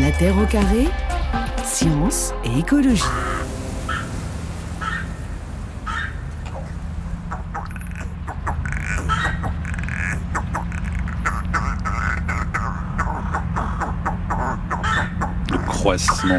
[0.00, 0.86] La Terre au carré,
[1.64, 3.02] science et écologie.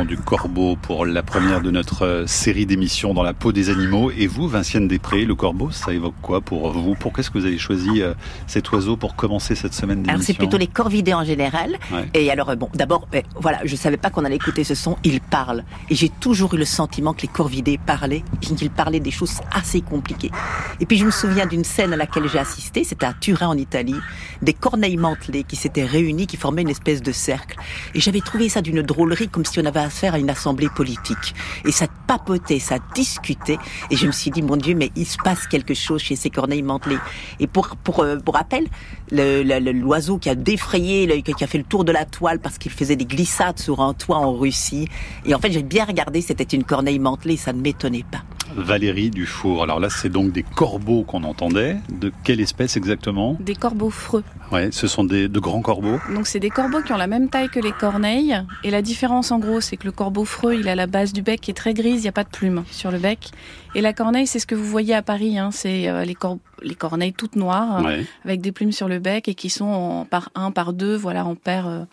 [0.07, 4.09] Du corbeau pour la première de notre euh, série d'émissions dans la peau des animaux.
[4.09, 6.95] Et vous, Vinciane Després, le corbeau, ça évoque quoi pour vous?
[6.95, 8.13] Pourquoi est-ce que vous avez choisi euh,
[8.47, 11.77] cet oiseau pour commencer cette semaine d'émission Alors c'est plutôt les corvidés en général.
[12.13, 14.95] Et alors euh, bon, d'abord, voilà, je savais pas qu'on allait écouter ce son.
[15.03, 19.11] Il parle, et j'ai toujours eu le sentiment que les corvidés parlaient, qu'ils parlaient des
[19.11, 20.31] choses assez compliquées.
[20.79, 23.57] Et puis je me souviens d'une scène à laquelle j'ai assisté, c'était à Turin en
[23.57, 23.99] Italie,
[24.41, 27.57] des corneilles mantelées qui s'étaient réunies, qui formaient une espèce de cercle.
[27.93, 31.35] Et j'avais trouvé ça d'une drôlerie comme si on avait affaire à une assemblée politique.
[31.65, 33.57] Et ça papotait, ça discutait.
[33.91, 36.29] Et je me suis dit, mon Dieu, mais il se passe quelque chose chez ces
[36.29, 36.99] corneilles mantelées.
[37.39, 38.67] Et pour, pour, euh, pour rappel,
[39.11, 42.95] l'oiseau qui a défrayé, qui a fait le tour de la toile parce qu'il faisait
[42.95, 44.87] des glissades sur un toit en Russie.
[45.25, 48.23] Et en fait, j'ai bien regardé, c'était une corneille mantelée, ça ne m'étonnait pas.
[48.55, 49.63] Valérie Dufour.
[49.63, 51.77] Alors là, c'est donc des corbeaux qu'on entendait.
[51.89, 53.37] De quelle espèce exactement?
[53.39, 54.23] Des corbeaux freux.
[54.51, 55.99] Ouais, ce sont des, de grands corbeaux.
[56.13, 58.35] Donc c'est des corbeaux qui ont la même taille que les corneilles.
[58.63, 61.21] Et la différence, en gros, c'est que le corbeau freux, il a la base du
[61.21, 63.31] bec qui est très grise, il n'y a pas de plumes sur le bec.
[63.75, 65.37] Et la corneille, c'est ce que vous voyez à Paris.
[65.37, 65.49] Hein.
[65.51, 66.17] C'est euh, les,
[66.61, 67.83] les corneilles toutes noires,
[68.25, 71.35] avec des plumes sur le bec et qui sont par un, par deux, voilà, en
[71.35, 71.67] paire.
[71.67, 71.83] Euh,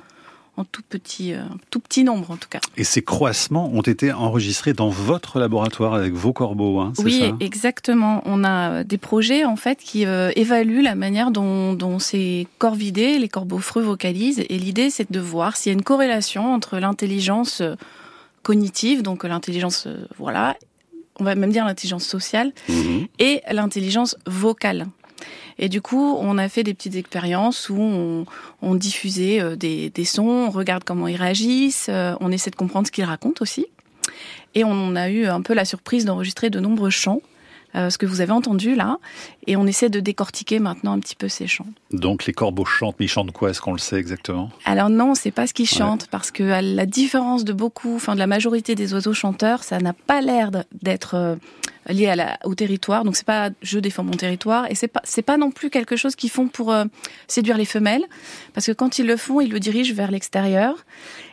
[0.57, 2.61] en tout petit, euh, tout petit nombre en tout cas.
[2.77, 7.37] Et ces croissements ont été enregistrés dans votre laboratoire avec vos corbeaux, hein, Oui, ça
[7.41, 8.23] exactement.
[8.25, 13.19] On a des projets en fait qui euh, évaluent la manière dont, dont ces corvidés,
[13.19, 14.45] les corbeaux freux vocalisent.
[14.49, 17.75] Et l'idée, c'est de voir s'il y a une corrélation entre l'intelligence euh,
[18.43, 20.57] cognitive, donc l'intelligence, voilà,
[21.19, 23.09] on va même dire l'intelligence sociale, mhm.
[23.19, 24.87] et l'intelligence vocale.
[25.59, 28.27] Et du coup, on a fait des petites expériences où
[28.63, 32.87] on, diffusait euh, des, sons, on regarde comment ils réagissent, euh, on essaie de comprendre
[32.87, 33.67] ce qu'ils racontent aussi.
[34.55, 37.21] Et on a eu un peu la surprise d'enregistrer de nombreux chants
[37.77, 38.99] ce que vous avez entendu là,
[39.47, 41.67] et on essaie de décortiquer maintenant un petit peu ces chants.
[41.93, 43.51] Donc les corbeaux chantent, mais ils chantent quoi?
[43.51, 44.51] Est-ce qu'on le sait exactement?
[44.65, 48.15] Alors non, c'est pas ce qu'ils chantent, parce que à la différence de beaucoup, enfin
[48.15, 50.51] de la majorité des oiseaux chanteurs, ça n'a pas l'air
[50.83, 51.37] d'être euh,
[51.89, 53.05] lié à la, au territoire.
[53.05, 55.97] Donc c'est pas je défends mon territoire, et c'est pas c'est pas non plus quelque
[55.97, 56.85] chose qu'ils font pour euh,
[57.29, 58.05] séduire les femelles,
[58.55, 60.75] parce que quand ils le font, ils le dirigent vers l'extérieur.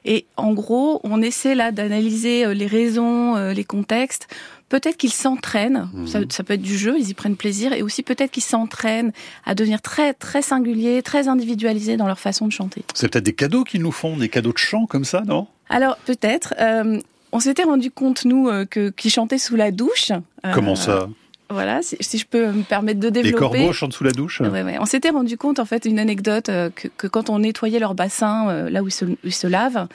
[0.05, 4.27] Et en gros, on essaie là d'analyser les raisons, les contextes
[4.69, 6.07] Peut-être qu'ils s'entraînent, mhm.
[6.29, 9.11] ça, peut être du jeu, ils y prennent plaisir, et aussi peut-être qu'ils s'entraînent
[9.45, 12.83] à devenir très très singuliers, très individualisés dans leur façon de chanter.
[12.93, 15.47] C'est peut-être des cadeaux qu'ils nous font, des cadeaux de chant comme ça, non?
[15.69, 16.53] Alors peut-être.
[16.59, 16.99] Euh,
[17.31, 20.11] on s'était rendu compte nous euh, que qu'ils chantaient sous la douche.
[20.53, 21.09] Comment euh, ça?
[21.49, 23.33] Voilà, si, je peux me permettre de développer.
[23.33, 26.69] Les corbeaux chantent sous la douche On s'était rendu compte, en fait, une anecdote, euh,
[26.69, 29.87] que, quand on nettoyait leur bassin, euh, là où ils se, lavent,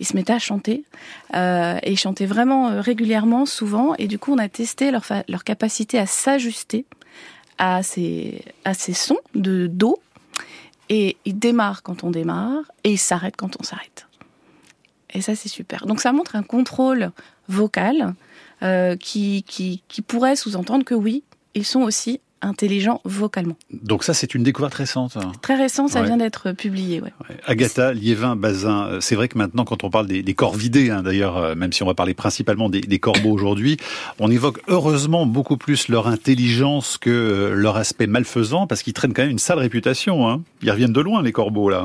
[0.00, 0.84] ils se mettaient à chanter.
[1.34, 3.94] Euh, et ils chantaient vraiment régulièrement, souvent.
[3.98, 6.86] Et du coup, on a testé leur, leur capacité à s'ajuster
[7.58, 10.00] à ces, à ces sons de dos.
[10.88, 14.06] Et ils démarrent quand on démarre, et ils s'arrêtent quand on s'arrête.
[15.14, 15.86] Et ça, c'est super.
[15.86, 17.10] Donc ça montre un contrôle
[17.48, 18.14] vocal
[18.62, 21.22] euh, qui, qui, qui pourrait sous-entendre que oui,
[21.54, 23.56] ils sont aussi intelligents vocalement.
[23.70, 25.16] Donc ça, c'est une découverte récente.
[25.16, 25.30] Hein.
[25.42, 27.00] Très récente, ça vient d'être publié.
[27.00, 27.12] Ouais.
[27.46, 30.90] Agatha, Liévin, Bazin, euh, c'est vrai que maintenant, quand on parle des, des corps vidés,
[30.90, 33.76] hein, d'ailleurs, euh, même si on va parler principalement des, des corbeaux aujourd'hui,
[34.18, 39.22] on évoque heureusement beaucoup plus leur intelligence que leur aspect malfaisant, parce qu'ils traînent quand
[39.22, 40.28] même une sale réputation.
[40.28, 40.42] Hein.
[40.62, 41.84] Ils reviennent de loin, les corbeaux, là.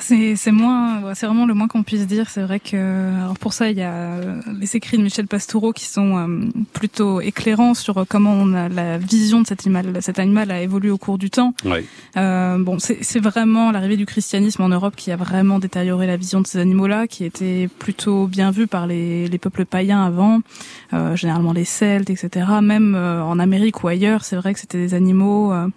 [0.00, 2.28] C'est moins, c'est vraiment le moins qu'on puisse dire.
[2.28, 4.18] C'est vrai que, alors pour ça, il y a
[4.58, 8.98] les écrits de Michel Pastoureau qui sont euh, plutôt éclairants sur comment on a la
[8.98, 11.54] vision de cet animal, cet animal a évolué au cours du temps.
[12.16, 16.40] Euh, bon, c'est vraiment l'arrivée du christianisme en Europe qui a vraiment détérioré la vision
[16.40, 20.40] de ces animaux-là, qui était plutôt bien vue par les, les peuples païens avant,
[20.92, 22.46] euh, généralement les Celtes, etc.
[22.62, 25.68] Même euh, en Amérique ou ailleurs, c'est vrai que c'était des animaux euh,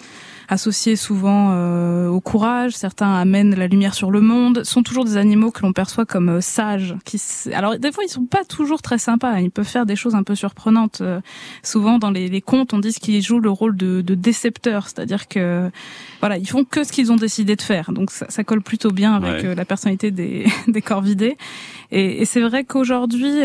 [0.49, 2.73] associés souvent euh, au courage.
[2.75, 4.63] Certains amènent la lumière sur le monde.
[4.63, 6.95] Sont toujours des animaux que l'on perçoit comme euh, sages.
[7.05, 7.21] Qui,
[7.53, 9.29] alors des fois ils sont pas toujours très sympas.
[9.29, 9.41] Hein.
[9.41, 11.01] Ils peuvent faire des choses un peu surprenantes.
[11.01, 11.21] Euh,
[11.61, 15.27] souvent dans les, les, contes, on dit qu'ils jouent le rôle de, de décepteurs, c'est-à-dire
[15.27, 15.69] que
[16.19, 17.91] voilà, ils font que ce qu'ils ont décidé de faire.
[17.91, 21.37] Donc ça, ça colle plutôt bien avec la personnalité des, des corvidés.
[21.91, 23.43] Et, et c'est vrai qu'aujourd'hui,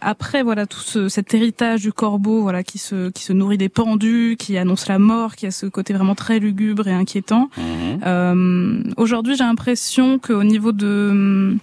[0.00, 3.68] après voilà tout ce, cet héritage du corbeau, voilà qui se qui se nourrit des
[3.68, 7.50] pendus, qui annonce la mort, qui a ce côté vraiment très lugubre et inquiétant.
[7.56, 8.00] Mhm.
[8.04, 11.56] Euh, Aujourd'hui, j'ai l'impression qu'au niveau de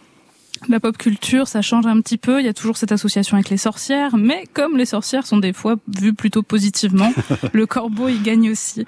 [0.70, 2.40] la pop culture, ça change un petit peu.
[2.40, 5.54] Il y a toujours cette association avec les sorcières, mais comme les sorcières sont des
[5.54, 7.14] fois vues plutôt positivement,
[7.54, 8.86] le corbeau il gagne aussi.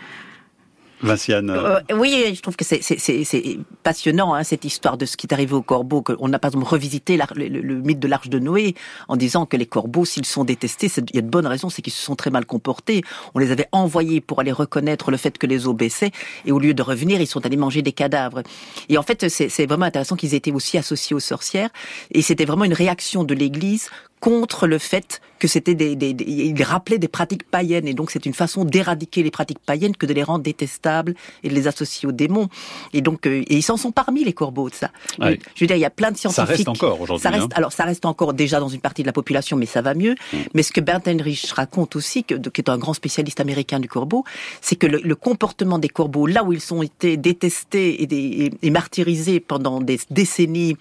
[1.02, 1.50] Vinciane.
[1.50, 5.54] Euh, oui, je trouve que c'est passionnant hein, cette histoire de ce qui est arrivé
[5.54, 6.04] aux corbeaux.
[6.20, 8.76] On a par exemple revisité le, le, mythe de l'arche de Noé
[9.08, 11.82] en disant que les corbeaux, s'ils sont détestés, il y a de bonnes raisons, c'est
[11.82, 13.04] qu'ils se sont très mal comportés.
[13.34, 16.12] On les avait envoyés pour aller reconnaître le fait que les eaux baissaient,
[16.46, 18.44] et au lieu de revenir, ils sont allés manger des cadavres.
[18.90, 21.70] Et en fait, c'est vraiment intéressant qu'ils étaient aussi associés aux sorcières,
[22.12, 26.26] et c'était vraiment une réaction de l'Église contre le fait que c'était des, des, des,
[26.26, 30.06] il rappelait des pratiques païennes et donc c'est une façon d'éradiquer les pratiques païennes que
[30.06, 32.50] de les rendre détestables et de les associer aux démons
[32.94, 34.92] et donc euh, et ils s'en sont parmi les corbeaux de ça.
[35.20, 35.26] je
[35.62, 36.46] veux dire il y a plein de scientifiques.
[36.46, 37.24] Ça reste encore aujourd'hui.
[37.24, 37.50] Ça reste hein.
[37.54, 40.16] alors ça reste encore déjà dans une partie de la population mais ça va mieux.
[40.34, 40.38] Mm.
[40.54, 43.88] Mais ce que Bernd Heinrich raconte aussi que qui est un grand spécialiste américain du
[43.88, 44.26] corbeau,
[44.62, 49.40] c'est que le, comportement des corbeaux là où ils ont été détestés et, et martyrisés
[49.40, 50.76] pendant des décennies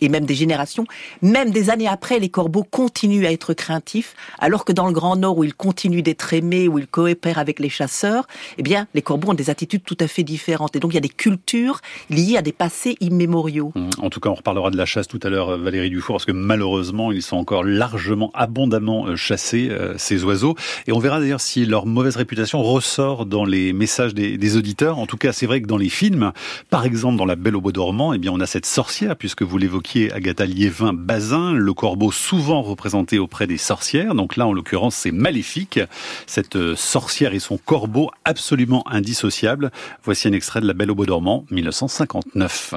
[0.00, 0.84] et même des générations,
[1.22, 5.16] même des années après les corbeaux continuent à être craintifs, alors que dans le Grand
[5.16, 8.26] Nord, où ils continuent d'être aimés, où ils coopèrent avec les chasseurs,
[8.58, 10.76] eh bien, les corbeaux ont des attitudes tout à fait différentes.
[10.76, 13.72] Et donc, il y a des cultures liées à des passés immémoriaux.
[13.74, 13.88] Mmh.
[14.02, 16.26] En tout cas, on reparlera de la chasse tout à l'heure, euh, Valérie Dufour, parce
[16.26, 20.54] que malheureusement, ils sont encore largement, abondamment euh, chassés, euh, ces oiseaux.
[20.86, 24.98] Et on verra d'ailleurs si leur mauvaise réputation ressort dans les messages des, auditeurs.
[24.98, 26.32] En tout cas, c'est vrai que dans les films,
[26.68, 29.40] par exemple dans La Belle au Bois dormant, eh bien, on a cette sorcière, puisque
[29.42, 34.14] vous l'évoquiez, Agatha Liévin-Bazin, le corbeau souvent représenté auprès des sorcières.
[34.14, 35.80] Donc là, en l'occurrence, c'est maléfique.
[36.26, 39.70] Cette euh, sorcière et son corbeau absolument indissociables.
[40.02, 42.74] Voici un extrait de La Belle au Beau dormant, 1959.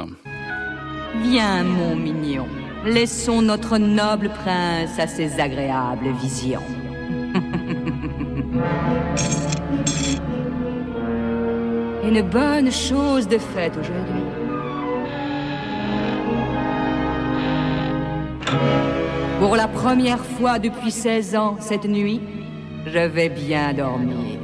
[1.24, 2.46] Viens, mon mignon.
[2.86, 6.62] Laissons notre noble prince à ses agréables visions.
[12.08, 14.24] Une bonne chose de faite aujourd'hui.
[19.40, 22.20] Pour la première fois depuis 16 ans cette nuit,
[22.88, 24.40] je vais bien dormir.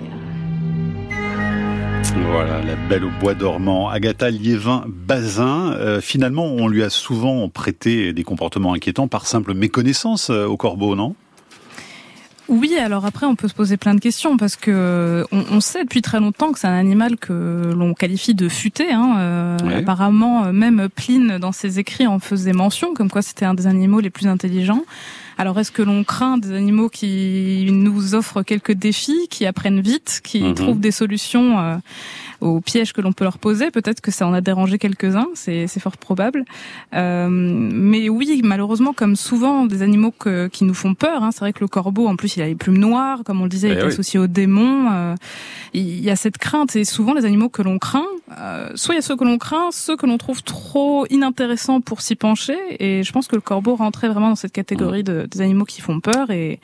[2.31, 3.89] Voilà, la belle au bois dormant.
[3.89, 10.29] Agatha Liévin-Bazin, euh, finalement, on lui a souvent prêté des comportements inquiétants par simple méconnaissance
[10.29, 11.15] euh, au corbeau, non?
[12.53, 16.01] Oui, alors après on peut se poser plein de questions parce que on, sait depuis
[16.01, 18.91] très longtemps que c'est un animal que l'on qualifie de futé.
[18.91, 19.15] Hein.
[19.17, 23.67] Euh, apparemment, même Pline dans ses écrits en faisait mention, comme quoi c'était un des
[23.67, 24.83] animaux les plus intelligents.
[25.43, 30.21] Alors est-ce que l'on craint des animaux qui nous offrent quelques défis, qui apprennent vite,
[30.23, 30.53] qui mhm.
[30.53, 31.75] trouvent des solutions euh,
[32.39, 33.69] aux pièges que l'on peut leur poser?
[33.69, 36.45] Peut-être que ça en a dérangé quelques-uns, c'est fort probable.
[36.93, 41.41] Euh, mais oui, malheureusement, comme souvent des animaux que, qui nous font peur, hein, c'est
[41.41, 43.67] vrai que le corbeau, en plus, il a les plumes noires, comme on le disait,
[43.67, 44.93] il est eh associé aux démons.
[44.93, 45.15] Euh,
[45.73, 48.05] il y a cette crainte, et souvent les animaux que l'on craint,
[48.39, 51.81] euh, soit il y a ceux que l'on craint, ceux que l'on trouve trop inintéressants
[51.81, 55.27] pour s'y pencher, et je pense que le corbeau rentrait vraiment dans cette catégorie de,
[55.33, 56.59] des animaux qui font peur, et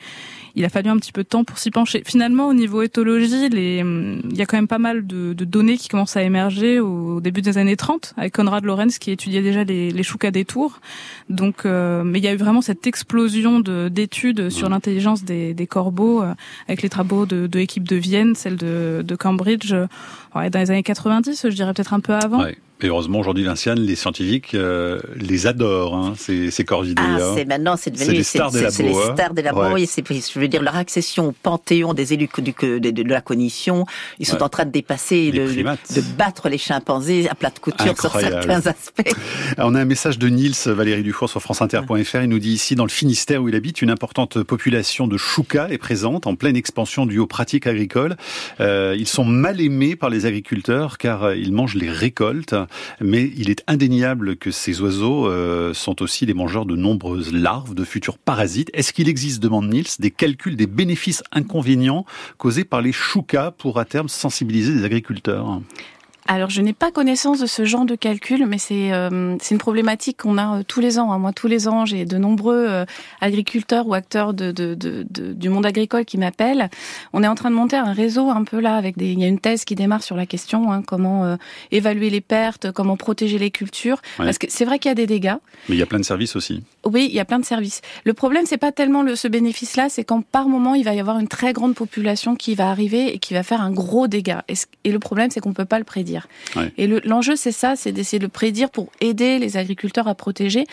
[0.54, 2.02] il a fallu un petit peu de temps pour s'y pencher.
[2.04, 5.76] Finalement, au niveau éthologie, les, il y a quand même pas mal de, de, données
[5.76, 9.64] qui commencent à émerger au début des années 30, avec Konrad Lorenz qui étudiait déjà
[9.64, 10.80] les, les choucas des tours.
[11.28, 15.66] Donc, euh, mais il y a eu vraiment cette explosion d'études sur l'intelligence des, des,
[15.66, 16.34] corbeaux, euh,
[16.66, 19.86] avec les travaux de, de l'équipe de Vienne, celle de, de Cambridge, euh,
[20.34, 22.44] dans les années 90, je dirais peut-être un peu avant.
[22.82, 27.02] Et heureusement, aujourd'hui, Vinciane, les scientifiques euh, les adorent, hein, ces, ces corvidés.
[27.04, 28.74] Ah, c'est maintenant, c'est devenu les stars des labos.
[28.74, 29.14] C'est les hein.
[29.14, 29.60] stars des labos.
[29.60, 29.86] Ouais.
[29.86, 33.86] je veux dire, leur accession au panthéon des élus du, de, de, la cognition,
[34.18, 37.98] ils sont en train de dépasser, le, de battre les chimpanzés à plat de couture
[38.00, 39.12] sur certains aspects.
[39.58, 42.22] on a un message de Niels, Valérie Dufour sur franceinter.fr.
[42.22, 45.68] Il nous dit ici, dans le Finistère où il habite, une importante population de choucas
[45.68, 48.16] est présente, en pleine expansion du haut pratique agricole.
[48.60, 52.54] Euh, ils sont mal aimés par les agriculteurs car euh, ils mangent les récoltes
[53.00, 57.74] mais il est indéniable que ces oiseaux euh, sont aussi les mangeurs de nombreuses larves,
[57.74, 58.70] de futurs parasites.
[58.72, 62.04] Est-ce qu'il existe, demande Niels, des calculs des bénéfices inconvénients
[62.38, 65.60] causés par les choucas pour à terme sensibiliser les agriculteurs?
[66.32, 70.18] Alors, je n'ai pas connaissance de ce genre de calcul, mais c'est euh, une problématique
[70.22, 71.10] qu'on a euh, tous les ans.
[71.10, 71.18] Hein.
[71.18, 72.84] Moi, tous les ans, j'ai de nombreux euh,
[73.20, 76.70] agriculteurs ou acteurs de, de, de, du monde agricole qui m'appellent.
[77.12, 79.10] On est en train de monter un réseau un peu là, avec des.
[79.10, 81.36] Il y a une thèse qui démarre sur la question hein, comment euh,
[81.72, 84.00] évaluer les pertes, comment protéger les cultures.
[84.16, 85.34] Parce que c'est vrai qu'il y a des dégâts.
[85.68, 86.62] Mais il y a plein de services aussi.
[86.84, 87.82] Oui, il y a plein de services.
[88.04, 91.00] Le problème, c'est pas tellement le, ce bénéfice-là, c'est quand par moment il va y
[91.00, 94.44] avoir une très grande population qui va arriver et qui va faire un gros dégât.
[94.48, 96.19] Et, et le problème, c'est qu'on peut pas le prédire.
[96.76, 100.66] Et l'enjeu, c'est ça, c'est d'essayer de prédire pour aider les agriculteurs à protéger.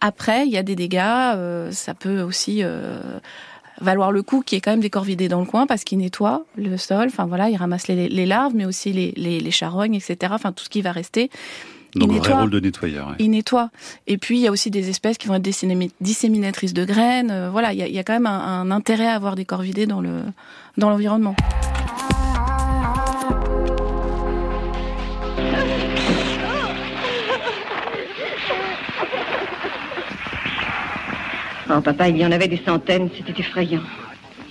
[0.00, 3.00] Après, il y a des dégâts, euh, ça peut aussi euh,
[3.80, 5.98] valoir le coup qu'il y ait quand même des corvidés dans le coin parce qu'ils
[5.98, 10.32] nettoient le sol, enfin voilà, ils ramassent les, larves, mais aussi les, les, charognes, etc.,
[10.34, 11.30] enfin tout ce qui va rester.
[11.94, 13.14] Donc un vrai rôle de nettoyeur.
[13.18, 13.70] Ils nettoient.
[14.06, 15.48] Et puis il y a aussi des espèces qui vont être
[16.00, 17.30] disséminatrices de graines.
[17.30, 20.00] Euh, voilà, il y, a, quand même un, un, intérêt à avoir des corvidés dans
[20.00, 20.22] le
[20.78, 20.90] dans
[31.74, 33.80] Oh, papa, il y en avait des centaines, c'était effrayant.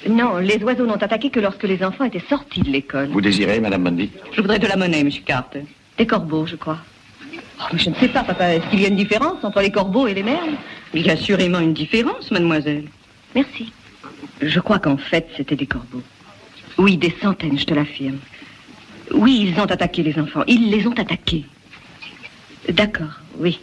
[0.09, 3.09] Non, les oiseaux n'ont attaqué que lorsque les enfants étaient sortis de l'école.
[3.09, 4.09] Vous désirez, Madame Bundy?
[4.31, 5.63] Je voudrais de la monnaie, Monsieur Carter.
[5.99, 6.79] Des corbeaux, je crois.
[7.59, 8.55] Oh, mais je ne sais pas, papa.
[8.55, 10.55] Est-ce qu'il y a une différence entre les corbeaux et les merles?
[10.95, 12.85] Il y a assurément une différence, mademoiselle.
[13.35, 13.71] Merci.
[14.41, 16.01] Je crois qu'en fait, c'était des corbeaux.
[16.79, 18.17] Oui, des centaines, je te l'affirme.
[19.13, 20.43] Oui, ils ont attaqué les enfants.
[20.47, 21.45] Ils les ont attaqués.
[22.69, 23.59] D'accord, oui.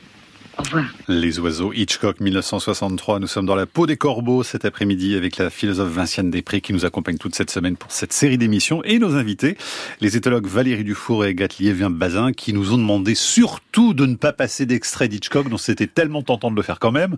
[0.58, 0.84] Au revoir.
[1.06, 3.20] Les oiseaux Hitchcock 1963.
[3.20, 6.72] Nous sommes dans la peau des corbeaux cet après-midi avec la philosophe Vinciane Després qui
[6.72, 9.56] nous accompagne toute cette semaine pour cette série d'émissions et nos invités,
[10.00, 14.32] les éthologues Valérie Dufour et Gatelier Bazin qui nous ont demandé surtout de ne pas
[14.32, 17.16] passer d'extrait d'Hitchcock dont c'était tellement tentant de le faire quand même.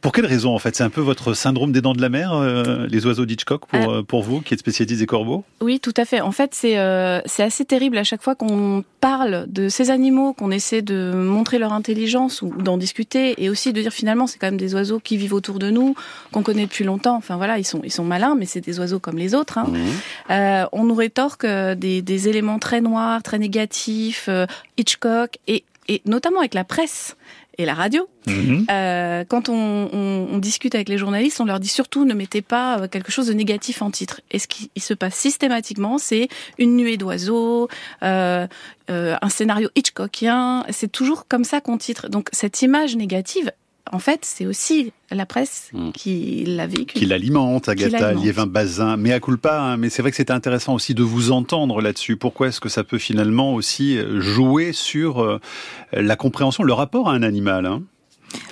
[0.00, 0.76] Pour quelle raison en fait?
[0.76, 3.90] C'est un peu votre syndrome des dents de la mer, euh, les oiseaux d'Hitchcock pour,
[3.90, 5.44] euh, pour vous qui êtes spécialiste des corbeaux?
[5.60, 6.20] Oui, tout à fait.
[6.20, 10.32] En fait, c'est euh, c'est assez terrible à chaque fois qu'on parle de ces animaux,
[10.32, 14.38] qu'on essaie de montrer leur intelligence ou dans discuter et aussi de dire finalement c'est
[14.38, 15.94] quand même des oiseaux qui vivent autour de nous,
[16.32, 17.16] qu'on connaît depuis longtemps.
[17.16, 19.58] Enfin voilà, ils sont ils sont malins, mais c'est des oiseaux comme les autres.
[19.58, 19.66] Hein.
[19.68, 20.32] Mmh.
[20.32, 26.02] Euh, on nous rétorque des, des, éléments très noirs, très négatifs, euh, Hitchcock et et
[26.04, 27.16] notamment avec la presse
[27.58, 28.08] et la radio.
[28.26, 28.66] Mhm.
[28.70, 32.42] Euh, quand on, on, on, discute avec les journalistes, on leur dit surtout ne mettez
[32.42, 34.20] pas euh, quelque chose de négatif en titre.
[34.30, 37.68] Et ce qui se passe systématiquement, c'est une nuée d'oiseaux,
[38.02, 38.46] euh,
[38.90, 40.64] euh, un scénario Hitchcockien.
[40.70, 42.08] C'est toujours comme ça qu'on titre.
[42.08, 43.52] Donc cette image négative,
[43.92, 45.92] en fait, c'est aussi la presse hmm.
[45.92, 47.00] qui la véhicule.
[47.00, 48.96] Qui l'alimente, Agatha Liévin-Bazin.
[48.96, 52.16] Mais à culpa, hein, mais c'est vrai que c'était intéressant aussi de vous entendre là-dessus.
[52.16, 55.40] Pourquoi est-ce que ça peut finalement aussi jouer sur euh,
[55.92, 57.82] la compréhension, le rapport à un animal hein?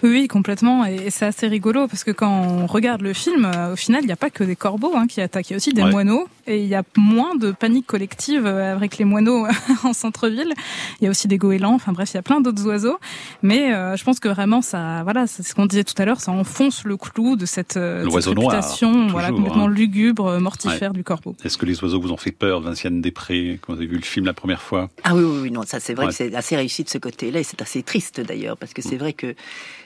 [0.02, 0.84] Oui, complètement.
[0.84, 4.06] Et c'est assez rigolo parce que quand on regarde le film, euh, au final, il
[4.06, 5.50] n'y a pas que des corbeaux hein, qui attaquent.
[5.50, 6.28] Il y a aussi des moineaux.
[6.46, 9.46] Et il y a moins de panique collective euh, avec les moineaux
[9.84, 10.52] en centre-ville.
[11.00, 11.74] Il y a aussi des goélands.
[11.74, 12.98] Enfin bref, il y a plein d'autres oiseaux.
[13.42, 16.20] Mais euh, je pense que vraiment, ça, voilà, c'est ce qu'on disait tout à l'heure,
[16.20, 19.68] ça enfonce le clou de cette, réputation voilà, complètement hein.
[19.68, 21.34] lugubre, mortifère du corbeau.
[21.44, 24.02] Est-ce que les oiseaux vous ont fait peur, Vinciane Després, quand vous avez vu le
[24.02, 24.90] film la première fois?
[25.02, 27.40] Ah oui, oui, oui, non, ça c'est vrai que c'est assez réussi de ce côté-là.
[27.40, 28.98] Et c'est assez triste d'ailleurs, parce que c'est mm.
[28.98, 29.34] vrai que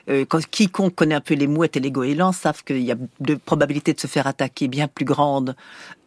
[0.09, 3.35] euh, quiconque connaît un peu les mouettes et les goélands savent qu'il y a de
[3.35, 5.55] probabilités de se faire attaquer bien plus grandes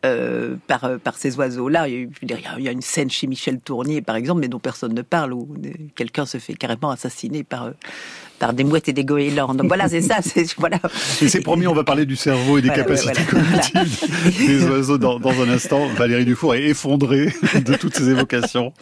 [0.05, 1.87] euh, par, euh, par ces oiseaux-là.
[1.87, 5.01] Il, il, y a une scène chez Michel Tournier, par exemple, mais dont personne ne
[5.01, 5.47] parle, où
[5.95, 7.71] quelqu'un se fait carrément assassiner par,
[8.41, 9.53] par des mouettes et des goélands.
[9.53, 10.17] Donc voilà, c'est ça.
[10.57, 10.79] Voilà.
[11.21, 14.07] Et c'est promis, on va parler du cerveau et des capacités cognitives
[14.47, 15.87] des oiseaux dans, dans, un instant.
[15.95, 17.33] Valérie Dufour est effondrée
[17.65, 18.73] de toutes ces évocations.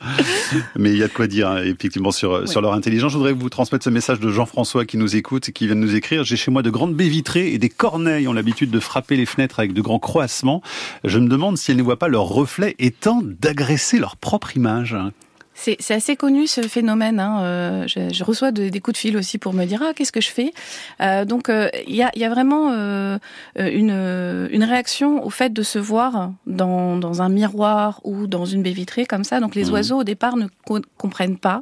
[0.77, 3.11] Mais il y a de quoi dire, hein, effectivement, sur, sur leur intelligence.
[3.11, 5.81] Je voudrais vous transmettre ce message de Jean-François qui nous écoute et qui vient de
[5.81, 6.23] nous écrire.
[6.23, 9.25] J'ai chez moi de grandes baies vitrées et des corneilles ont l'habitude de frapper les
[9.25, 10.61] fenêtres avec de grands croassements.
[11.03, 14.95] Je me demande si elles ne voient pas leur reflet étant d'agresser leur propre image.
[15.59, 17.19] C'est assez connu ce phénomène.
[17.19, 17.43] Hein.
[17.43, 20.29] Euh, je, reçois des coups de fil aussi pour me dire ah qu'est-ce que je
[20.29, 20.53] fais?
[21.01, 22.69] Euh, donc euh, il y, a, y, a, vraiment
[23.57, 28.63] une, une réaction au fait de se voir dans, dans un miroir ou dans une
[28.63, 29.41] baie vitrée comme ça.
[29.41, 29.73] Donc les mmh.
[29.73, 30.47] oiseaux au départ ne
[30.97, 31.61] comprennent pas.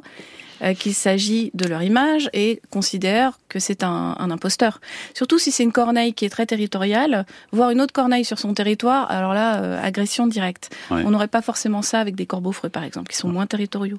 [0.62, 4.80] Euh, qu'il s'agit de leur image et considèrent que c'est un, un, imposteur.
[5.14, 8.54] Surtout si c'est une corneille qui est très territoriale, voir une autre corneille sur son
[8.54, 10.70] territoire, alors là, euh, agression directe.
[10.90, 13.98] On n'aurait pas forcément ça avec des corbeaux freux, par exemple, qui sont moins territoriaux.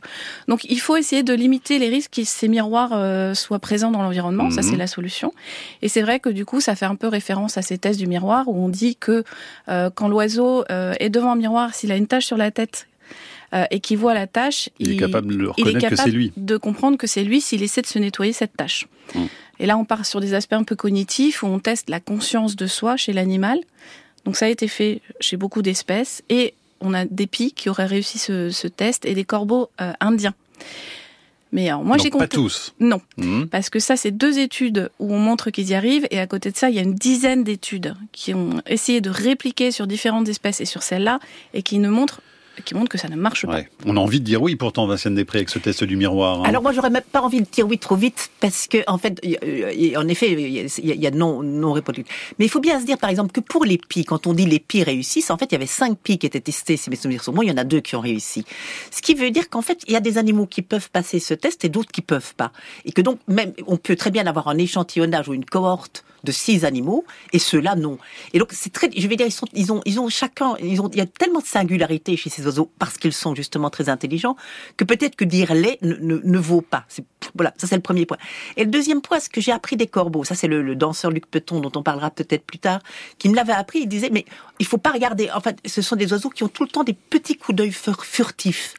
[0.50, 4.02] Donc il faut essayer de limiter les risques que ces miroirs euh, soient présents dans
[4.02, 4.80] l'environnement, ça c'est mhm.
[4.80, 5.34] la solution.
[5.82, 8.08] Et c'est vrai que du coup, ça fait un peu référence à ces tests du
[8.08, 9.24] miroir où on dit que
[9.68, 12.88] quand l'oiseau est devant un miroir, s'il a une tache sur la tête
[13.54, 16.32] euh, et qui voit la tâche, il, est capable de reconnaître que c'est lui.
[16.38, 18.88] De comprendre que c'est lui s'il essaie de se nettoyer cette tâche.
[19.16, 19.28] Hum.
[19.60, 22.56] Et là, on part sur des aspects un peu cognitifs où on teste la conscience
[22.56, 23.60] de soi chez l'animal.
[24.26, 27.86] Donc ça a été fait chez beaucoup d'espèces et on a des pies qui auraient
[27.86, 30.34] réussi ce, test et des corbeaux euh, indiens.
[31.52, 32.28] Mais alors, moi, j'ai compris.
[32.28, 32.76] Pas tous.
[32.80, 33.02] Non.
[33.18, 33.48] Hum.
[33.50, 36.08] Parce que ça, c'est deux études où on montre qu'ils y arrivent.
[36.12, 39.10] Et à côté de ça, il y a une dizaine d'études qui ont essayé de
[39.10, 41.20] répliquer sur différentes espèces et sur celle-là
[41.54, 42.22] et qui ne montrent
[42.64, 43.62] qui montre que ça ne marche pas.
[43.86, 46.42] On a envie de dire oui, pourtant, Vincent Després, avec ce test du miroir.
[46.42, 46.44] Hein.
[46.46, 49.20] Alors moi, j'aurais même pas envie de dire oui trop vite, parce que en fait,
[49.96, 52.06] en effet, il y a, non non répondu.
[52.38, 54.46] Mais il faut bien se dire, par exemple, que pour les pis, quand on dit
[54.46, 56.96] les pis réussissent, en fait, il y avait cinq pis qui étaient testés, si mes
[56.96, 58.46] souvenirs sont bons, il y en a deux qui ont réussi.
[58.92, 61.34] Ce qui veut dire qu'en fait, il y a des animaux qui peuvent passer ce
[61.34, 62.52] test et d'autres qui peuvent pas,
[62.86, 66.32] et que donc même on peut très bien avoir un échantillonnage ou une cohorte de
[66.32, 67.98] six animaux et ceux-là non.
[68.34, 70.82] Et donc c'est très, je vais dire, ils sont, ils ont, ils ont chacun, ils
[70.82, 72.48] ont, il y a tellement de singularité chez ces
[72.80, 74.36] parce qu'ils sont justement très intelligents
[74.78, 76.86] que peut-être que dire les ne, ne, vaut pas.
[77.36, 78.18] Voilà, ça c'est le premier point.
[78.58, 81.26] Et le deuxième point, ce que j'ai appris des corbeaux, ça c'est le, danseur Luc
[81.26, 82.82] Peton dont on parlera peut-être plus tard,
[83.18, 83.80] qui me l'avait appris.
[83.80, 84.26] Il disait mais
[84.60, 85.30] il faut pas regarder.
[85.32, 87.72] En fait, ce sont des oiseaux qui ont tout le temps des petits coups d'œil
[87.72, 88.76] furtifs.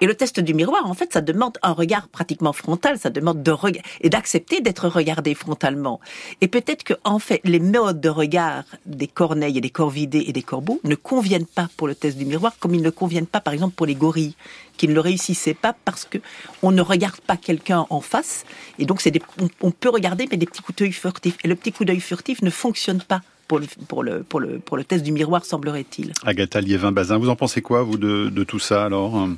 [0.00, 3.42] Et le test du miroir, en fait, ça demande un regard pratiquement frontal, ça demande
[3.42, 3.54] de
[4.00, 6.00] et d'accepter d'être regardé frontalement.
[6.40, 10.32] Et peut-être que, en fait, les modes de regard des corneilles et des corvidés et
[10.32, 13.40] des corbeaux ne conviennent pas pour le test du miroir, comme ils ne conviennent pas,
[13.40, 14.34] par exemple, pour les gorilles,
[14.76, 16.18] qui ne le réussissaient pas parce que
[16.62, 18.44] on ne regarde pas quelqu'un en face.
[18.78, 19.22] Et donc, des,
[19.62, 21.36] on, peut regarder, mais des petits coups d'œil furtifs.
[21.44, 24.58] Et le petit coup d'œil furtif ne fonctionne pas pour le, pour le, pour le,
[24.58, 26.12] pour le test du miroir, semblerait-il.
[26.24, 29.28] Agatha Liévin-Bazin, vous en pensez quoi, vous, de, de tout ça, alors?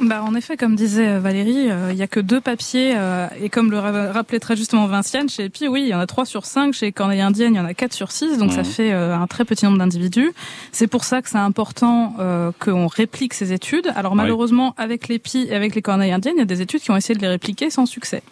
[0.00, 3.48] Bah, En effet, comme disait Valérie, euh, il n'y a que deux papiers, euh, et
[3.48, 6.44] comme le rappelait très justement Vinciane, chez Epi, oui, il y en a trois sur
[6.44, 8.64] cinq, chez Corneille Indienne, il y en a quatre sur six, donc ça mmh.
[8.64, 10.32] fait euh, un très petit nombre d'individus.
[10.72, 12.16] C'est pour ça que c'est important
[12.58, 13.92] qu'on réplique ces études.
[13.96, 16.90] Alors malheureusement, avec l'Epi et avec les Corneilles Indiennes, il y a des études qui
[16.90, 18.22] ont essayé de les répliquer sans succès.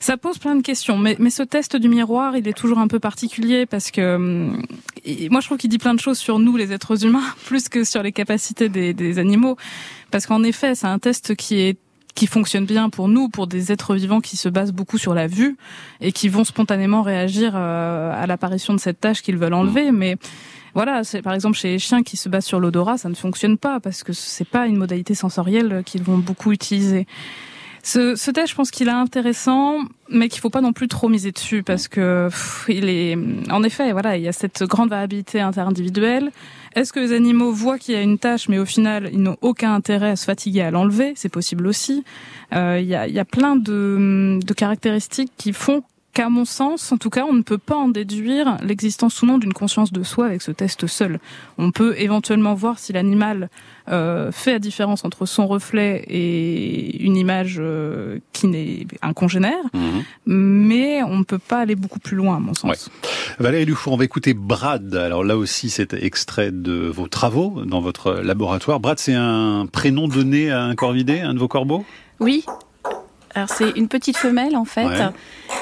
[0.00, 2.88] Ça pose plein de questions, mais, mais ce test du miroir, il est toujours un
[2.88, 4.62] peu particulier parce que hum,
[5.30, 7.84] moi je trouve qu'il dit plein de choses sur nous, les êtres humains, plus que
[7.84, 9.56] sur les capacités des, des animaux.
[10.10, 11.78] Parce qu'en effet, c'est un test qui est
[12.14, 15.26] qui fonctionne bien pour nous, pour des êtres vivants qui se basent beaucoup sur la
[15.26, 15.56] vue
[16.00, 19.92] et qui vont spontanément réagir euh, à l'apparition de cette tâche qu'ils veulent enlever.
[19.92, 20.16] Mais
[20.74, 23.58] voilà, c'est par exemple chez les chiens qui se basent sur l'odorat, ça ne fonctionne
[23.58, 27.06] pas parce que c'est pas une modalité sensorielle qu'ils vont beaucoup utiliser.
[27.82, 29.78] Ce, ce test, je pense qu'il est intéressant,
[30.10, 32.28] mais qu'il faut pas non plus trop miser dessus parce que
[32.68, 33.16] il est,
[33.50, 36.30] en effet, voilà, il y a cette grande variabilité interindividuelle.
[36.76, 39.38] Est-ce que les animaux voient qu'il y a une tâche, mais au final, ils n'ont
[39.40, 41.14] aucun intérêt à se fatiguer à l'enlever?
[41.16, 42.04] C'est possible aussi.
[42.54, 46.92] Euh, il y, a, y, a, plein de, de caractéristiques qui font qu'à mon sens,
[46.92, 50.02] en tout cas, on ne peut pas en déduire l'existence ou non d'une conscience de
[50.02, 51.20] soi avec ce test seul.
[51.58, 53.48] On peut éventuellement voir si l'animal
[53.88, 59.64] euh, fait la différence entre son reflet et une image euh, qui n'est un congénère,
[59.72, 60.04] mhm.
[60.26, 62.70] mais on ne peut pas aller beaucoup plus loin, à mon sens.
[62.70, 63.12] Ouais.
[63.38, 64.94] Valérie Dufour, on va écouter Brad.
[64.94, 68.80] Alors là aussi, c'est extrait de vos travaux dans votre laboratoire.
[68.80, 71.84] Brad, c'est un prénom donné à un corvidé, un de vos corbeaux?
[72.18, 72.44] Oui,
[73.34, 74.88] alors c'est une petite femelle en fait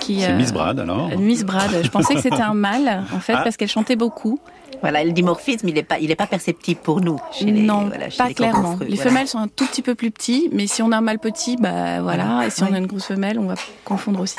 [0.01, 0.21] qui.
[0.21, 1.09] C'est Miss Brad alors.
[1.19, 1.71] Miss Brad.
[1.83, 3.43] Je pensais que c'était un mâle en fait ah.
[3.43, 4.39] parce qu'elle chantait beaucoup.
[4.81, 7.19] Voilà, le dimorphisme, il n'est pas, il est pas perceptible pour nous.
[7.45, 8.78] non, pas clairement.
[8.87, 11.19] les femelles sont un tout petit peu plus petits, mais si on a un mâle
[11.19, 13.54] petit, bah voilà, et si on a une grosse femelle, on va
[13.85, 14.37] confondre aussi.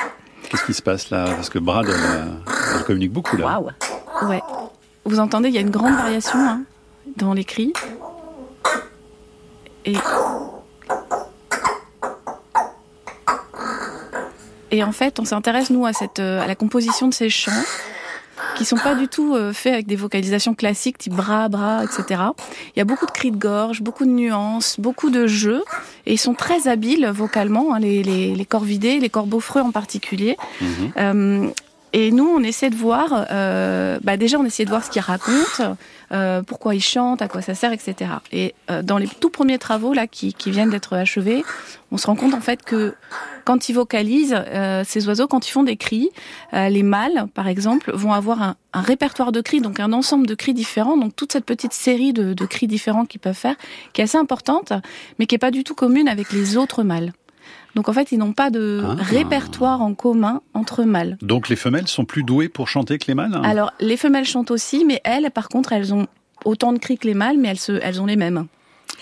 [0.48, 1.26] Qu'est-ce qui se passe là?
[1.26, 3.60] Parce que Brad, elle, communique beaucoup là.
[3.60, 4.28] Waouh.
[4.28, 4.42] Ouais.
[5.04, 6.62] Vous entendez, il y a une grande variation hein,
[7.16, 7.72] dans les cris.
[9.84, 9.96] Et
[14.70, 17.50] Et en fait, on s'intéresse nous à cette euh, à la composition de ces chants
[18.56, 22.22] qui sont pas du tout euh, faits avec des vocalisations classiques type bras, bras, etc.
[22.74, 25.62] Il y a beaucoup de cris de gorge, beaucoup de nuances, beaucoup de jeux,
[26.06, 30.36] et ils sont très habiles vocalement, hein, les, les, les corvidés, les corbeaux-freux en particulier.
[30.60, 30.92] Mhm.
[30.96, 31.48] Euh,
[31.92, 35.02] et nous, on essaie de voir, euh, bah déjà, on essaie de voir ce qu'ils
[35.02, 35.76] racontent,
[36.12, 38.12] euh, pourquoi ils chantent, à quoi ça sert, etc.
[38.32, 41.44] Et euh, dans les tout premiers travaux là qui, qui viennent d'être achevés,
[41.90, 42.94] on se rend compte en fait que
[43.44, 46.10] quand ils vocalisent, euh, ces oiseaux, quand ils font des cris,
[46.54, 50.26] euh, les mâles, par exemple, vont avoir un, un, répertoire de cris, donc un ensemble
[50.26, 53.56] de cris différents, donc toute cette petite série de, de cris différents qu'ils peuvent faire,
[53.92, 54.72] qui est assez importante,
[55.18, 57.12] mais qui est pas du tout commune avec les autres mâles.
[57.74, 58.94] Donc en fait, ils n'ont pas de ah.
[58.98, 61.18] répertoire en commun entre mâles.
[61.22, 64.50] Donc les femelles sont plus douées pour chanter que les mâles Alors les femelles chantent
[64.50, 66.06] aussi, mais elles, par contre, elles ont
[66.44, 68.46] autant de cris que les mâles, mais elles, se, elles ont les mêmes.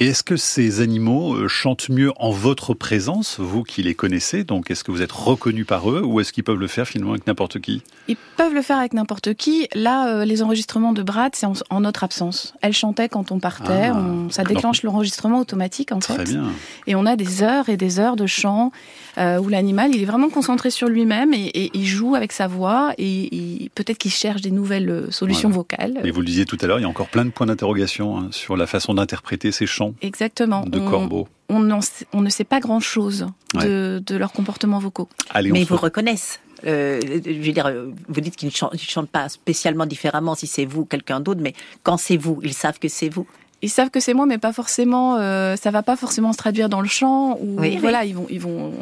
[0.00, 4.44] Et est-ce que ces animaux euh, chantent mieux en votre présence, vous qui les connaissez?
[4.44, 7.14] Donc est-ce que vous êtes reconnu par eux ou est-ce qu'ils peuvent le faire finalement
[7.14, 7.82] avec n'importe qui?
[8.06, 9.66] Ils peuvent le faire avec n'importe qui.
[9.74, 12.54] Là, euh, les enregistrements de Brad, c'est en, notre absence.
[12.62, 13.90] Elle chantait quand on partait.
[13.92, 14.00] Ah.
[14.30, 16.44] ça déclenche l'enregistrement automatique en Très Bien.
[16.86, 18.70] Et on a des heures et des heures de chant
[19.18, 22.92] euh, où l'animal, il est vraiment concentré sur lui-même et, il joue avec sa voix
[22.98, 25.98] et, peut-être qu'il cherche des nouvelles solutions vocales.
[26.04, 28.18] Mais vous le disiez tout à l'heure, il y a encore plein de points d'interrogation
[28.18, 29.87] hein, sur la façon d'interpréter ces chants.
[30.02, 30.64] Exactement.
[30.64, 31.28] De corbeaux.
[31.48, 31.66] On,
[32.12, 35.08] on, ne sait pas grand-chose de, de leurs comportements vocaux.
[35.34, 36.40] Mais ils vous reconnaissent.
[36.66, 37.72] Euh, je veux dire,
[38.08, 41.40] vous dites qu'ils ne chantent, chantent, pas spécialement différemment si c'est vous ou quelqu'un d'autre,
[41.40, 43.26] mais quand c'est vous, ils savent que c'est vous
[43.60, 45.16] ils savent que c'est moi, mais pas forcément.
[45.16, 47.38] Euh, ça va pas forcément se traduire dans le chant.
[47.40, 48.72] Ou voilà, ils vont, ils vont.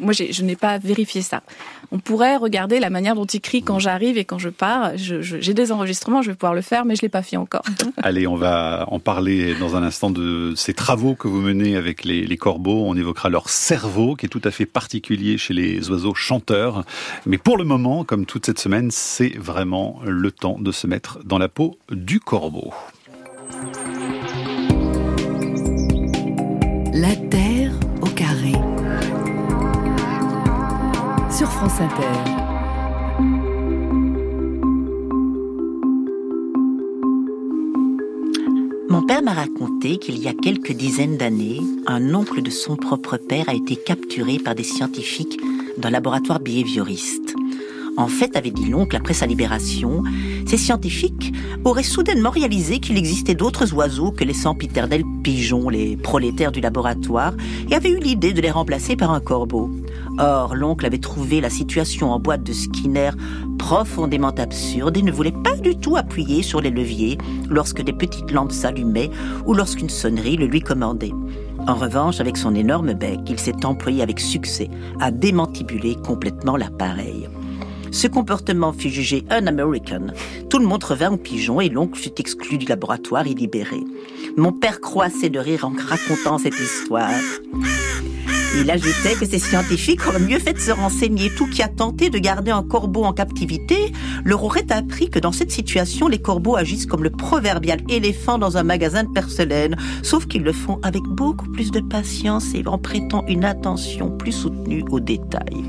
[0.00, 1.42] Moi, je n'ai pas vérifié ça.
[1.90, 4.92] On pourrait regarder la manière dont ils crient quand j'arrive et quand je pars.
[4.96, 7.62] J'ai des enregistrements, je vais pouvoir le faire, mais je l'ai pas fait encore.
[8.02, 12.04] Allez, on va en parler dans un instant de ces travaux que vous menez avec
[12.04, 12.84] les, les corbeaux.
[12.86, 16.84] On évoquera leur cerveau, qui est tout à fait particulier chez les oiseaux chanteurs.
[17.26, 21.18] Mais pour le moment, comme toute cette semaine, c'est vraiment le temps de se mettre
[21.24, 22.72] dans la peau du corbeau.
[26.94, 28.52] La Terre au carré.
[31.30, 32.04] Sur France Inter.
[38.90, 43.16] Mon père m'a raconté qu'il y a quelques dizaines d'années, un oncle de son propre
[43.16, 45.40] père a été capturé par des scientifiques
[45.78, 47.34] d'un laboratoire behavioriste.
[47.96, 50.02] En fait, avait dit l'oncle après sa libération,
[50.46, 51.32] ces scientifiques
[51.64, 57.34] auraient soudainement réalisé qu'il existait d'autres oiseaux que les sempiternels pigeons, les prolétaires du laboratoire,
[57.70, 59.70] et avaient eu l'idée de les remplacer par un corbeau.
[60.18, 63.10] Or, l'oncle avait trouvé la situation en boîte de Skinner
[63.58, 68.30] profondément absurde et ne voulait pas du tout appuyer sur les leviers lorsque des petites
[68.30, 69.10] lampes s'allumaient
[69.46, 71.12] ou lorsqu'une sonnerie le lui commandait.
[71.68, 77.28] En revanche, avec son énorme bec, il s'est employé avec succès à démantibuler complètement l'appareil.
[77.92, 80.06] Ce comportement fut jugé un-American.
[80.48, 83.84] Tout le monde revint au pigeon et l'oncle fut exclu du laboratoire et libéré.
[84.36, 87.10] Mon père croissait de rire en racontant cette histoire.
[88.58, 91.30] Il ajoutait que ces scientifiques auraient mieux fait de se renseigner.
[91.36, 93.92] Tout qui a tenté de garder un corbeau en captivité
[94.24, 98.56] leur aurait appris que dans cette situation, les corbeaux agissent comme le proverbial éléphant dans
[98.56, 102.78] un magasin de porcelaine, sauf qu'ils le font avec beaucoup plus de patience et en
[102.78, 105.64] prêtant une attention plus soutenue aux détails.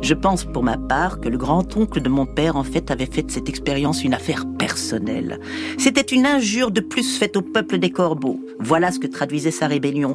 [0.00, 3.24] Je pense pour ma part que le grand-oncle de mon père en fait avait fait
[3.24, 5.40] de cette expérience une affaire personnelle.
[5.76, 8.40] C'était une injure de plus faite au peuple des corbeaux.
[8.60, 10.12] Voilà ce que traduisait sa rébellion.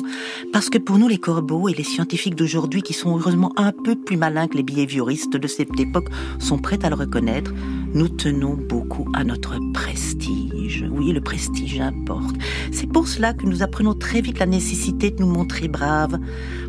[0.54, 3.96] Parce que pour nous les corbeaux et les scientifiques d'aujourd'hui qui sont heureusement un peu
[3.96, 6.08] plus malins que les behavioristes de cette époque
[6.40, 7.54] sont prêts à le reconnaître,
[7.94, 10.53] nous tenons beaucoup à notre prestige.
[10.92, 12.36] Oui, le prestige importe.
[12.72, 16.18] C'est pour cela que nous apprenons très vite la nécessité de nous montrer braves.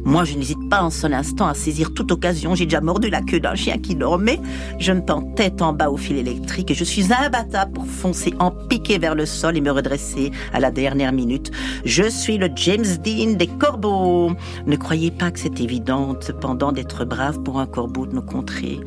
[0.04, 2.54] Moi, je n'hésite pas un seul instant à saisir toute occasion.
[2.54, 4.40] J'ai déjà mordu la queue d'un chien qui dormait.
[4.78, 8.34] Je me pends tête en bas au fil électrique et je suis imbattable pour foncer
[8.38, 11.50] en piqué vers le sol et me redresser à la dernière minute.
[11.84, 14.32] Je suis le James Dean des corbeaux.
[14.66, 18.80] Ne croyez pas que c'est évident, cependant, d'être brave pour un corbeau de nos contrées.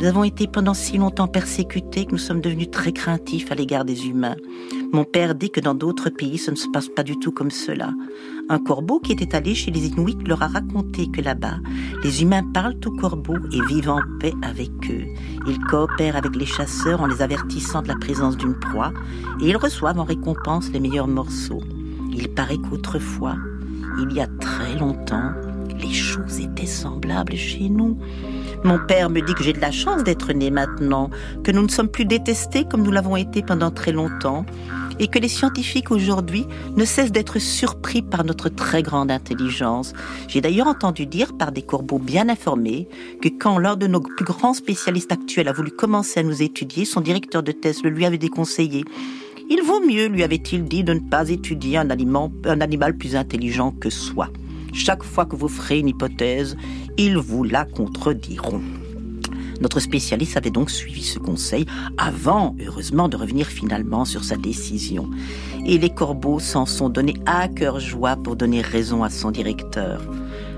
[0.00, 3.84] Nous avons été pendant si longtemps persécutés que nous sommes devenus très craintifs à l'égard
[3.84, 4.36] des humains.
[4.94, 7.50] Mon père dit que dans d'autres pays, ce ne se passe pas du tout comme
[7.50, 7.92] cela.
[8.48, 11.56] Un corbeau qui était allé chez les Inuits leur a raconté que là-bas,
[12.04, 15.06] les humains parlent aux corbeaux et vivent en paix avec eux.
[15.48, 18.92] Ils coopèrent avec les chasseurs en les avertissant de la présence d'une proie
[19.40, 21.64] et ils reçoivent en récompense les meilleurs morceaux.
[22.12, 23.34] Il paraît qu'autrefois,
[24.00, 25.32] il y a très longtemps,
[25.76, 27.98] les choses étaient semblables chez nous.
[28.62, 31.10] Mon père me dit que j'ai de la chance d'être né maintenant,
[31.42, 34.46] que nous ne sommes plus détestés comme nous l'avons été pendant très longtemps,
[34.98, 39.92] et que les scientifiques aujourd'hui ne cessent d'être surpris par notre très grande intelligence.
[40.28, 42.88] J'ai d'ailleurs entendu dire par des corbeaux bien informés
[43.20, 46.84] que quand l'un de nos plus grands spécialistes actuels a voulu commencer à nous étudier,
[46.84, 48.84] son directeur de thèse le lui avait déconseillé.
[49.50, 53.72] Il vaut mieux, lui avait-il dit, de ne pas étudier un, un animal plus intelligent
[53.72, 54.28] que soi.
[54.72, 56.56] Chaque fois que vous ferez une hypothèse,
[56.96, 58.62] ils vous la contrediront.
[59.60, 65.08] Notre spécialiste avait donc suivi ce conseil avant, heureusement, de revenir finalement sur sa décision.
[65.66, 70.02] Et les corbeaux s'en sont donnés à cœur joie pour donner raison à son directeur.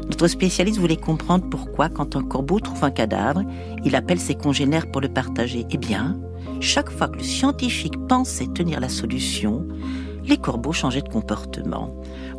[0.08, 3.42] Notre spécialiste voulait comprendre pourquoi, quand un corbeau trouve un cadavre,
[3.84, 5.66] il appelle ses congénères pour le partager.
[5.70, 6.16] Eh bien,
[6.60, 9.66] chaque fois que le scientifique pensait tenir la solution,
[10.24, 11.94] les corbeaux changeaient de comportement.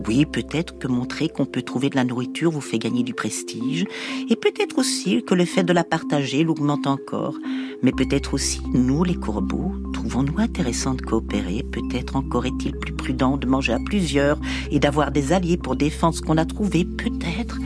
[0.06, 3.86] Oui, peut-être que montrer qu'on peut trouver de la nourriture vous fait gagner du prestige,
[4.30, 7.36] et peut-être aussi que le fait de la partager l'augmente encore.
[7.82, 13.38] Mais peut-être aussi, nous, les corbeaux, trouvons-nous intéressant de coopérer, peut-être encore est-il plus prudent
[13.38, 14.40] de manger à plusieurs
[14.72, 17.58] et d'avoir des alliés pour défendre ce qu'on a trouvé, peut-être,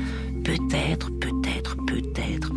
[0.44, 2.52] peut-être, peut-être, peut-être.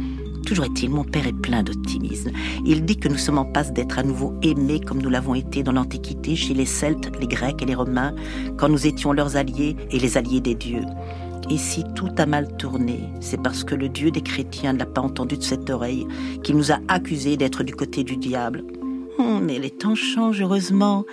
[0.44, 2.30] Toujours est-il, mon père est plein d'optimisme.
[2.64, 5.62] Il dit que nous sommes en passe d'être à nouveau aimés comme nous l'avons été
[5.62, 8.14] dans l'Antiquité chez les Celtes, les Grecs et les Romains,
[8.56, 10.84] quand nous étions leurs alliés et les alliés des dieux.
[11.50, 14.86] Et si tout a mal tourné, c'est parce que le Dieu des chrétiens ne l'a
[14.86, 16.06] pas entendu de cette oreille,
[16.42, 18.64] qu'il nous a accusés d'être du côté du diable.
[19.18, 21.04] Hum, mais les temps changent heureusement.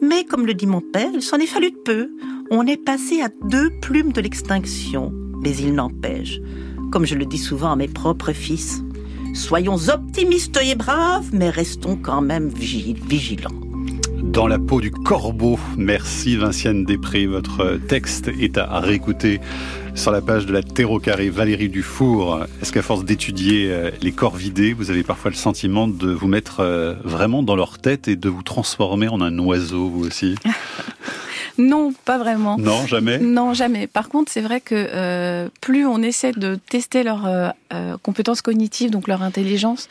[0.00, 2.10] Mais comme le dit mon père, il s'en est fallu de peu.
[2.50, 5.12] On est passé à deux plumes de l'extinction.
[5.42, 6.40] Mais il n'empêche,
[6.90, 8.82] comme je le dis souvent à mes propres fils.
[9.34, 13.50] Soyons optimistes et braves, mais restons quand même vigilants.
[14.22, 15.58] Dans la peau du corbeau.
[15.76, 17.26] Merci Vinciane Després.
[17.26, 19.40] Votre texte est à réécouter
[19.94, 22.44] sur la page de la Terreau Carré Valérie Dufour.
[22.60, 26.28] Est-ce qu'à force d'étudier euh, les corps vidés, vous avez parfois le sentiment de vous
[26.28, 30.34] mettre euh, vraiment dans leur tête et de vous transformer en un oiseau, vous aussi?
[31.60, 32.56] Non, pas vraiment.
[32.58, 33.18] Non, jamais.
[33.18, 33.86] Non, jamais.
[33.86, 38.42] Par contre, c'est vrai que euh, plus on essaie de tester leurs euh, euh, compétences
[38.42, 39.88] cognitives, donc leur intelligence,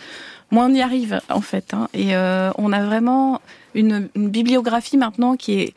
[0.52, 1.74] moins on y arrive en fait.
[1.74, 1.88] Hein.
[1.94, 3.42] Et on a vraiment
[3.76, 5.74] une, une, bibliographie maintenant qui est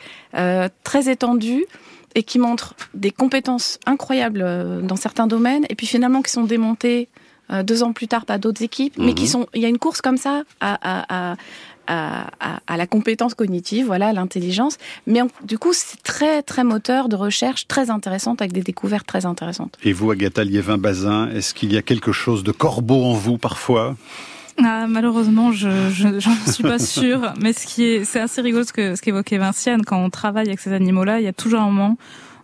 [0.83, 1.65] très étendue
[2.15, 4.45] et qui montre des compétences incroyables
[4.83, 7.09] dans certains domaines, et puis finalement qui sont démontées
[7.65, 9.29] deux ans plus tard par d'autres équipes, mais qui mhm.
[9.29, 9.47] sont.
[9.53, 11.37] Il y a une course comme ça à, à, à
[11.87, 14.79] à, la compétence cognitive, voilà, l'intelligence.
[15.07, 19.27] Mais du coup, c'est très, très moteur de recherche, très intéressante, avec des découvertes très
[19.27, 19.77] intéressantes.
[19.85, 23.97] Et vous, Agatha Liévin-Bazin, est-ce qu'il y a quelque chose de corbeau en vous parfois?
[24.63, 25.69] Ah, malheureusement, je
[26.19, 27.33] j'en suis pas sûre.
[27.41, 30.47] Mais ce qui est, c'est assez rigolo ce que ce qu'évoquait Vinciane quand on travaille
[30.47, 31.97] avec ces animaux-là, il y a toujours un moment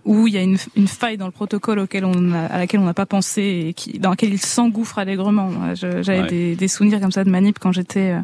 [0.04, 2.80] où il y a une, une faille dans le protocole auquel on a, à laquelle
[2.80, 5.50] on n'a pas pensé et qui, dans laquelle il s'engouffre allègrement.
[5.74, 8.20] J'avais des, des, souvenirs comme ça de manip quand j'étais euh,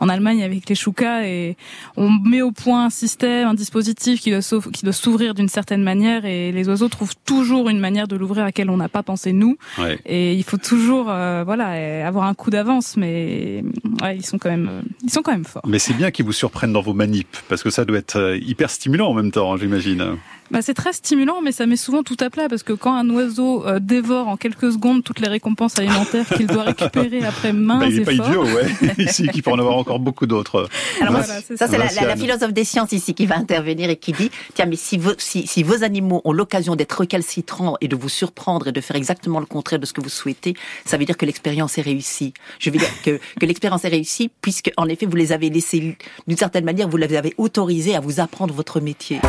[0.00, 1.56] en Allemagne avec les choukas et
[1.96, 6.52] on met au point un système, un dispositif qui doit s'ouvrir d'une certaine manière et
[6.52, 9.56] les oiseaux trouvent toujours une manière de l'ouvrir à laquelle on n'a pas pensé nous.
[10.04, 13.64] Et il faut toujours euh, voilà avoir un coup d'avance, mais
[14.02, 15.62] ouais, ils sont quand même ils sont quand même forts.
[15.66, 18.38] Mais c'est bien qu'ils vous surprennent dans vos manips parce que ça doit être euh,
[18.38, 20.16] hyper stimulant en même temps, hein, j'imagine.
[20.50, 23.08] Bah, c'est très stimulant, mais ça met souvent tout à plat parce que quand un
[23.10, 27.78] oiseau euh, dévore en quelques secondes toutes les récompenses alimentaires qu'il doit récupérer après main
[27.80, 28.94] bah, il n'est pas idiot, ouais.
[28.98, 30.68] ici, qui peut en avoir encore beaucoup d'autres.
[31.00, 34.30] Alors ça, c'est la, la, philosophe des sciences ici qui va intervenir et qui dit
[34.54, 38.68] tiens, mais si, si, si vos animaux ont l'occasion d'être recalcitrants et de vous surprendre
[38.68, 40.54] et de faire exactement le contraire de ce que vous souhaitez,
[40.84, 42.34] ça veut dire que l'expérience est réussie.
[42.58, 45.96] Je veux dire que, que l'expérience est réussie puisque, en effet, vous les avez laissés,
[46.26, 49.20] d'une certaine manière, vous les avez autorisés à vous apprendre votre métier.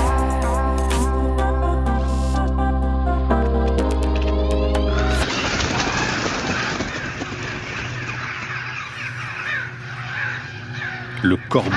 [11.23, 11.69] Le corbeau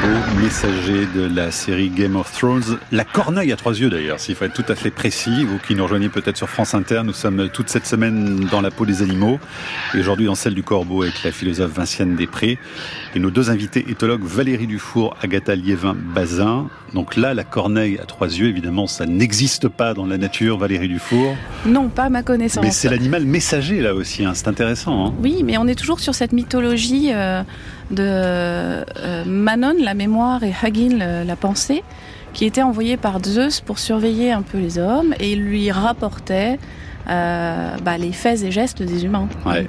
[0.43, 2.79] messager de la série Game of Thrones.
[2.93, 5.45] La corneille à trois yeux d'ailleurs, s'il faut être tout à fait précis.
[5.45, 8.71] Vous qui nous rejoignez peut-être sur France Inter, nous sommes toute cette semaine dans la
[8.71, 9.39] peau des animaux
[9.95, 12.59] et aujourd'hui dans celle du corbeau avec la philosophe Vinciane Després
[13.15, 16.69] et nos deux invités éthologues Valérie Dufour, Agatha Liévin-Bazin.
[16.95, 20.89] Donc là, la corneille à trois yeux, évidemment, ça n'existe pas dans la nature, Valérie
[20.89, 21.37] Dufour.
[21.67, 22.65] Non, pas à ma connaissance.
[22.65, 24.33] Mais c'est l'animal messager là aussi, hein.
[24.35, 25.07] c'est intéressant.
[25.07, 25.15] Hein.
[25.23, 27.11] Oui, mais on est toujours sur cette mythologie.
[27.13, 27.43] Euh,
[27.91, 31.83] de euh, Manon, la mémoire, et Hagin, la pensée,
[32.33, 36.59] qui était envoyé par Zeus pour surveiller un peu les hommes et lui rapportait
[37.09, 39.29] euh, bah, les faits et gestes des humains.
[39.47, 39.65] Euh,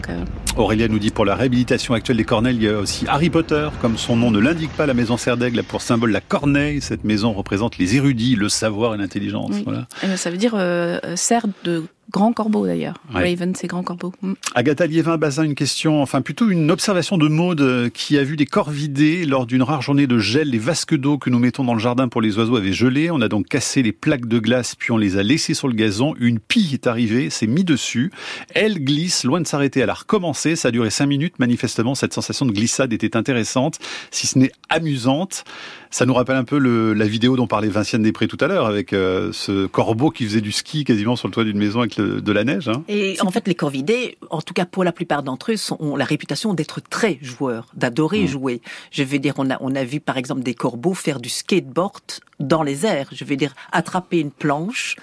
[0.57, 3.69] Aurélia nous dit pour la réhabilitation actuelle des corneilles, il y a aussi Harry Potter,
[3.81, 6.81] comme son nom ne l'indique pas, la maison Serdaigle a pour symbole la corneille.
[6.81, 9.55] Cette maison représente les érudits, le savoir et l'intelligence.
[9.63, 9.87] Voilà.
[10.17, 12.95] ça veut dire euh, serre de Grand corbeau d'ailleurs.
[13.09, 14.11] Raven, c'est grand corbeau.
[14.21, 14.33] Mm.
[14.53, 18.45] Agatha Liévin-Bazin, une question, enfin plutôt une observation de Maude euh, qui a vu des
[18.45, 20.49] corps vidés lors d'une rare journée de gel.
[20.49, 23.09] Les vasques d'eau que nous mettons dans le jardin pour les oiseaux avaient gelé.
[23.11, 25.73] On a donc cassé les plaques de glace puis on les a laissées sur le
[25.73, 26.13] gazon.
[26.19, 28.11] Une pie est arrivée, s'est mise dessus.
[28.53, 30.57] Elle glisse, loin de s'arrêter, elle a recommencé.
[30.57, 31.39] Ça a duré cinq minutes.
[31.39, 33.79] Manifestement, cette sensation de glissade était intéressante,
[34.11, 35.45] si ce n'est amusante.
[35.91, 38.65] Ça nous rappelle un peu le, la vidéo dont parlait Vinciane Després tout à l'heure,
[38.65, 41.99] avec euh, ce corbeau qui faisait du ski quasiment sur le toit d'une maison avec
[41.99, 42.69] de la neige.
[42.69, 42.83] Hein.
[42.87, 46.05] Et en fait, les corvidés, en tout cas pour la plupart d'entre eux, ont la
[46.05, 48.27] réputation d'être très joueurs, d'adorer mmh.
[48.27, 48.61] jouer.
[48.91, 52.21] Je veux dire, on a, on a vu par exemple des corbeaux faire du skateboard
[52.39, 53.09] dans les airs.
[53.11, 54.95] Je veux dire, attraper une planche.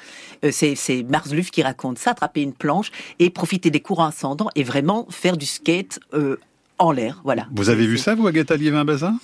[0.43, 4.63] Euh, c'est Marzluff qui raconte ça, attraper une planche et profiter des courants ascendants et
[4.63, 6.37] vraiment faire du skate euh,
[6.79, 7.21] en l'air.
[7.25, 7.47] Voilà.
[7.55, 9.19] Vous avez vu ça, vous, Agatha Liévin-Bazin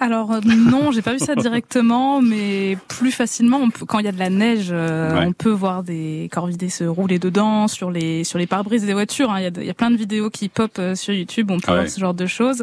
[0.00, 4.12] alors euh, non, j'ai pas vu ça directement, mais plus facilement, quand il y a
[4.12, 8.38] de la neige, euh, on peut voir des corvidés se rouler dedans sur les sur
[8.38, 9.30] les pare-brises des voitures.
[9.30, 9.40] Hein.
[9.40, 11.98] Il, y a, plein de vidéos qui pop euh, sur YouTube, on peut voir ce
[11.98, 12.62] genre de choses.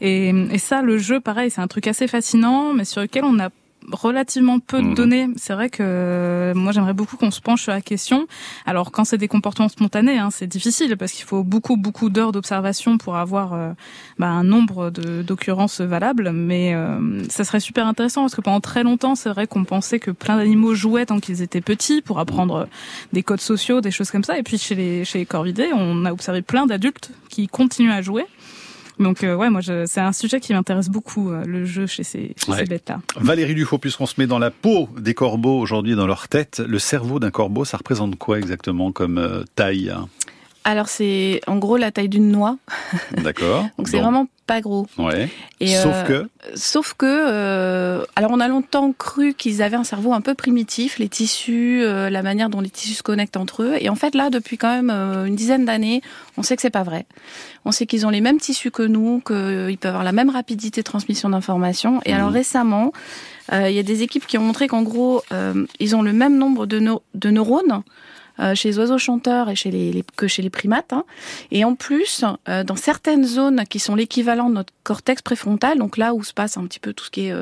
[0.00, 3.40] Et, et ça, le jeu, pareil, c'est un truc assez fascinant, mais sur lequel on
[3.40, 3.48] a
[3.92, 4.94] relativement peu de mhm.
[4.94, 5.28] données.
[5.36, 8.26] C'est vrai que euh, moi j'aimerais beaucoup qu'on se penche sur la question.
[8.66, 12.32] Alors quand c'est des comportements spontanés, hein, c'est difficile parce qu'il faut beaucoup beaucoup d'heures
[12.32, 13.72] d'observation pour avoir euh,
[14.18, 16.32] bah, un nombre d'occurrences valables.
[16.32, 19.98] Mais euh, ça serait super intéressant parce que pendant très longtemps, c'est vrai qu'on pensait
[19.98, 22.68] que plein d'animaux jouaient tant qu'ils étaient petits pour apprendre
[23.12, 24.38] des codes sociaux, des choses comme ça.
[24.38, 28.02] Et puis chez les chez les corvidés, on a observé plein d'adultes qui continuent à
[28.02, 28.26] jouer.
[28.98, 32.34] Donc euh, ouais, moi c'est un sujet qui m'intéresse beaucoup, euh, le jeu chez ces,
[32.36, 33.00] ces bêtes-là.
[33.16, 36.78] Valérie Dufaux, puisqu'on se met dans la peau des corbeaux aujourd'hui, dans leur tête, le
[36.78, 39.92] cerveau d'un corbeau, ça représente quoi exactement comme euh, taille
[40.68, 42.58] alors c'est en gros la taille d'une noix.
[43.16, 43.66] D'accord.
[43.78, 44.86] Donc c'est vraiment pas gros.
[44.98, 45.30] Ouais.
[45.60, 46.28] Et sauf euh, que.
[46.56, 47.06] Sauf que.
[47.06, 51.80] Euh, alors on a longtemps cru qu'ils avaient un cerveau un peu primitif, les tissus,
[51.82, 53.76] euh, la manière dont les tissus se connectent entre eux.
[53.80, 56.02] Et en fait là, depuis quand même une dizaine d'années,
[56.36, 57.06] on sait que c'est pas vrai.
[57.64, 60.82] On sait qu'ils ont les mêmes tissus que nous, qu'ils peuvent avoir la même rapidité
[60.82, 62.02] de transmission d'informations.
[62.04, 62.34] Et alors mmh.
[62.34, 62.92] récemment,
[63.52, 65.22] il y a des équipes qui ont montré qu'en gros,
[65.80, 66.78] ils ont le même nombre de,
[67.14, 67.82] de neurones euh,
[68.54, 70.92] chez les oiseaux chanteurs et chez les, que chez les primates.
[70.92, 71.04] Hein.
[71.50, 75.96] Et en plus, euh, dans certaines zones qui sont l'équivalent de notre cortex préfrontal, donc
[75.96, 77.34] là où se passe un petit peu tout ce qui est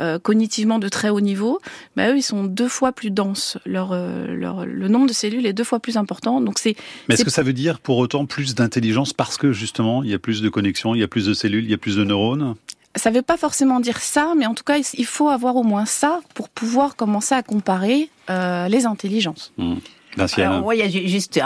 [0.00, 1.60] euh, cognitivement de très haut niveau,
[1.96, 3.58] bah, eux, ils sont deux fois plus denses.
[3.66, 6.40] Leur, leur, le nombre de cellules est deux fois plus important.
[6.40, 6.76] Donc c'est.
[7.08, 10.14] Mais est-ce que ça veut dire pour autant plus d'intelligence parce que justement il y
[10.14, 12.04] a plus de connexions, il y a plus de cellules, il y a plus de
[12.04, 12.54] neurones?
[12.94, 15.62] Ça ne veut pas forcément dire ça, mais en tout cas, il faut avoir au
[15.62, 19.52] moins ça pour pouvoir commencer à comparer euh, les intelligences.
[19.56, 19.76] Mmh.
[20.16, 21.40] Alors, il y a juste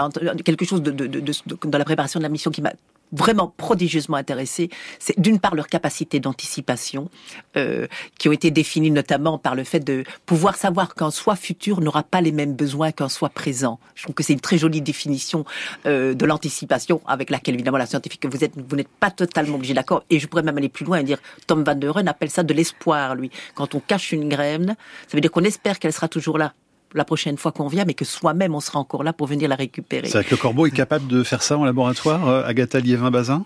[0.45, 2.73] quelque chose dans la préparation de la mission qui m'a
[3.13, 7.09] vraiment prodigieusement intéressé, c'est d'une part leur capacité d'anticipation,
[7.57, 7.87] euh,
[8.19, 12.03] qui ont été définies notamment par le fait de pouvoir savoir qu'un soi futur n'aura
[12.03, 13.79] pas les mêmes besoins qu'un soi présent.
[13.95, 15.45] Je trouve que c'est une très jolie définition
[15.87, 19.57] euh, de l'anticipation, avec laquelle évidemment la scientifique que vous êtes, vous n'êtes pas totalement
[19.57, 20.05] obligé d'accord.
[20.11, 22.43] Et je pourrais même aller plus loin et dire, Tom Van Der Run appelle ça
[22.43, 23.31] de l'espoir, lui.
[23.55, 24.77] Quand on cache une graine,
[25.07, 26.53] ça veut dire qu'on espère qu'elle sera toujours là
[26.97, 29.57] la prochaine fois qu'on vient, mais que soi-même on sera encore là pour venir la
[29.57, 30.09] récupérer.
[30.09, 33.45] C'est vrai que le corbeau est capable de faire ça en laboratoire, euh, Agatha Liévin-Bazin?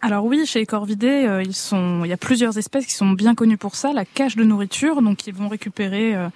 [0.00, 3.10] Alors oui, chez les corvidés, euh, ils sont, il y a plusieurs espèces qui sont
[3.10, 6.28] bien connues pour ça, la cache de nourriture, donc ils vont récupérer euh,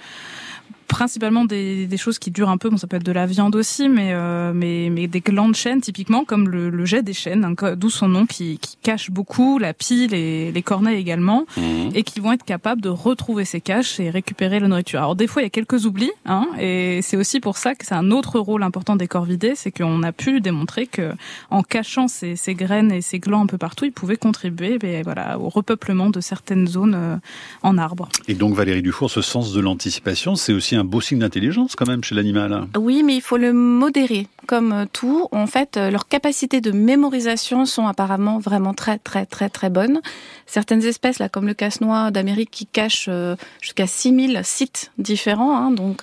[0.86, 2.70] principalement des, des, choses qui durent un peu.
[2.70, 5.80] Bon, ça peut être de la viande aussi, mais euh, mais, mais des glandes chênes
[5.80, 9.58] typiquement, comme le, le jet des chênes, hein, d'où son nom, qui, qui cache beaucoup
[9.58, 11.90] la pile et les cornets également, mmh.
[11.94, 15.00] et qui vont être capables de retrouver ces caches et récupérer la nourriture.
[15.00, 17.84] Alors des fois, il y a quelques oublis, hein, et c'est aussi pour ça que
[17.84, 21.12] c'est un autre rôle important des corvidés, c'est qu'on a pu démontrer que
[21.50, 25.02] en cachant ces, ces, graines et ces glands un peu partout, ils pouvaient contribuer, ben,
[25.02, 27.16] voilà, au repeuplement de certaines zones euh,
[27.62, 28.08] en arbre.
[28.28, 31.86] Et donc Valérie Dufour, ce sens de l'anticipation, c'est aussi un beau signe d'intelligence quand
[31.86, 32.66] même chez l'animal.
[32.76, 34.26] Oui, mais il faut le modérer.
[34.46, 39.26] Comme euh, tout, en fait, euh, leurs capacités de mémorisation sont apparemment vraiment très, très,
[39.26, 40.00] très, très bonnes.
[40.46, 45.70] Certaines espèces, là, comme le casse-noix d'Amérique, qui cachent euh, jusqu'à 6000 sites différents, hein,
[45.72, 46.02] donc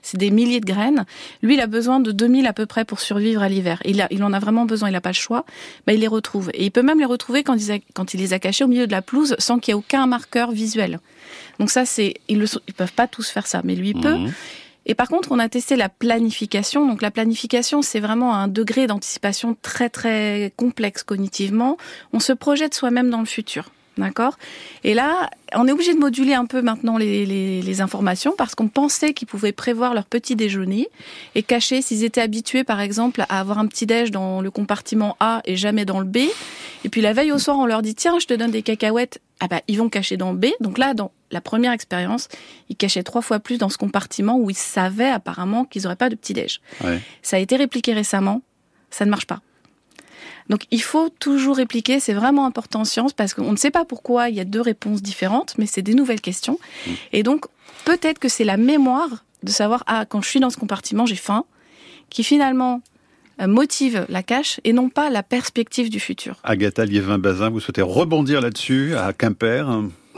[0.00, 1.04] c'est des milliers de graines.
[1.42, 3.82] Lui, il a besoin de 2000 à peu près pour survivre à l'hiver.
[3.84, 5.44] Il, en a vraiment besoin, il n'a pas le choix.
[5.88, 6.50] Il les retrouve.
[6.54, 8.86] Et il peut même les retrouver quand il, quand il les a cachés au milieu
[8.86, 11.00] de la pelouse sans qu'il y ait aucun marqueur visuel.
[11.58, 14.18] Donc ça, c'est ils ne peuvent pas tous faire ça, mais lui peut.
[14.18, 14.32] Mhm.
[14.84, 16.86] Et par contre, on a testé la planification.
[16.86, 21.76] Donc la planification, c'est vraiment un degré d'anticipation très très complexe cognitivement.
[22.12, 23.70] On se projette soi-même dans le futur.
[23.98, 24.38] D'accord
[24.84, 28.54] Et là, on est obligé de moduler un peu maintenant les, les, les informations parce
[28.54, 30.88] qu'on pensait qu'ils pouvaient prévoir leur petit déjeuner
[31.34, 35.16] et cacher s'ils étaient habitués, par exemple, à avoir un petit déj dans le compartiment
[35.20, 36.18] A et jamais dans le B.
[36.84, 39.20] Et puis la veille au soir, on leur dit tiens, je te donne des cacahuètes.
[39.40, 40.46] Ah bah, ils vont cacher dans B.
[40.60, 42.28] Donc là, dans la première expérience,
[42.70, 46.08] ils cachaient trois fois plus dans ce compartiment où ils savaient apparemment qu'ils n'auraient pas
[46.08, 46.60] de petit déj.
[46.82, 47.00] Ouais.
[47.22, 48.40] Ça a été répliqué récemment.
[48.90, 49.40] Ça ne marche pas.
[50.48, 53.84] Donc il faut toujours répliquer, c'est vraiment important en science parce qu'on ne sait pas
[53.84, 56.58] pourquoi il y a deux réponses différentes, mais c'est des nouvelles questions.
[56.86, 56.90] Mmh.
[57.12, 57.46] Et donc
[57.84, 61.16] peut-être que c'est la mémoire de savoir, ah, quand je suis dans ce compartiment, j'ai
[61.16, 61.44] faim,
[62.10, 62.80] qui finalement
[63.40, 66.36] euh, motive la cache et non pas la perspective du futur.
[66.44, 69.66] Agatha Liévin-Bazin, vous souhaitez rebondir là-dessus à Quimper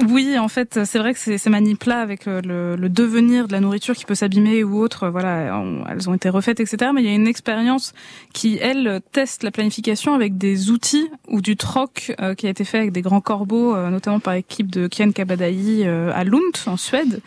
[0.08, 3.52] oui, en fait, c'est vrai que ces, ces manipes-là, avec euh, le, le, devenir de
[3.52, 6.90] la nourriture qui peut s'abîmer ou autre, voilà, elles ont été refaites, etc.
[6.94, 7.92] Mais il y a une expérience
[8.32, 12.64] qui, elle, teste la planification avec des outils ou du troc euh, qui a été
[12.64, 17.20] fait avec des grands corbeaux, notamment par l'équipe de Kian Kabadai à Lund, en Suède.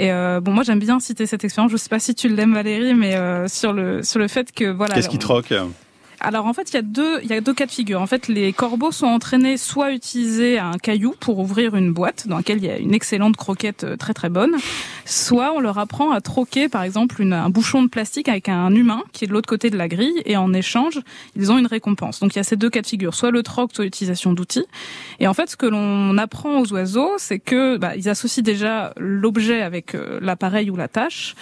[0.00, 1.70] Et euh, bon, moi j'aime bien citer cette expérience.
[1.70, 4.64] Je sais pas si tu l'aimes Valérie, mais euh, sur le sur le fait que
[4.64, 4.94] voilà.
[4.94, 5.52] Qu'est-ce qui troque?
[6.20, 8.00] Alors en fait, il y a deux, il y a deux cas de figure.
[8.00, 12.28] En fait, les corbeaux sont entraînés soit à utiliser un caillou pour ouvrir une boîte
[12.28, 14.54] dans laquelle il y a une excellente croquette euh, très très bonne,
[15.04, 18.74] soit on leur apprend à troquer par exemple une, un bouchon de plastique avec un
[18.74, 21.00] humain qui est de l'autre côté de la grille et en échange,
[21.36, 22.20] ils ont une récompense.
[22.20, 24.66] Donc il y a ces deux cas de figure, soit le troc, soit l'utilisation d'outils.
[25.20, 28.92] Et en fait, ce que l'on apprend aux oiseaux, c'est que bah, ils associent déjà
[28.98, 31.34] l'objet avec euh, l'appareil ou la tâche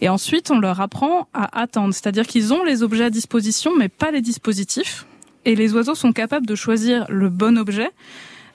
[0.00, 3.88] et ensuite, on leur apprend à attendre, c'est-à-dire qu'ils ont les objets à disposition, mais
[3.88, 5.06] pas les dispositifs.
[5.44, 7.90] Et les oiseaux sont capables de choisir le bon objet,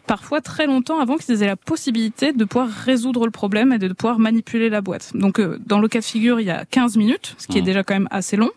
[0.07, 3.87] parfois très longtemps avant qu'ils aient la possibilité de pouvoir résoudre le problème et de
[3.93, 5.11] pouvoir manipuler la boîte.
[5.13, 7.61] Donc, euh, dans le cas de figure, il y a 15 minutes, ce qui est
[7.61, 8.49] déjà quand même assez long.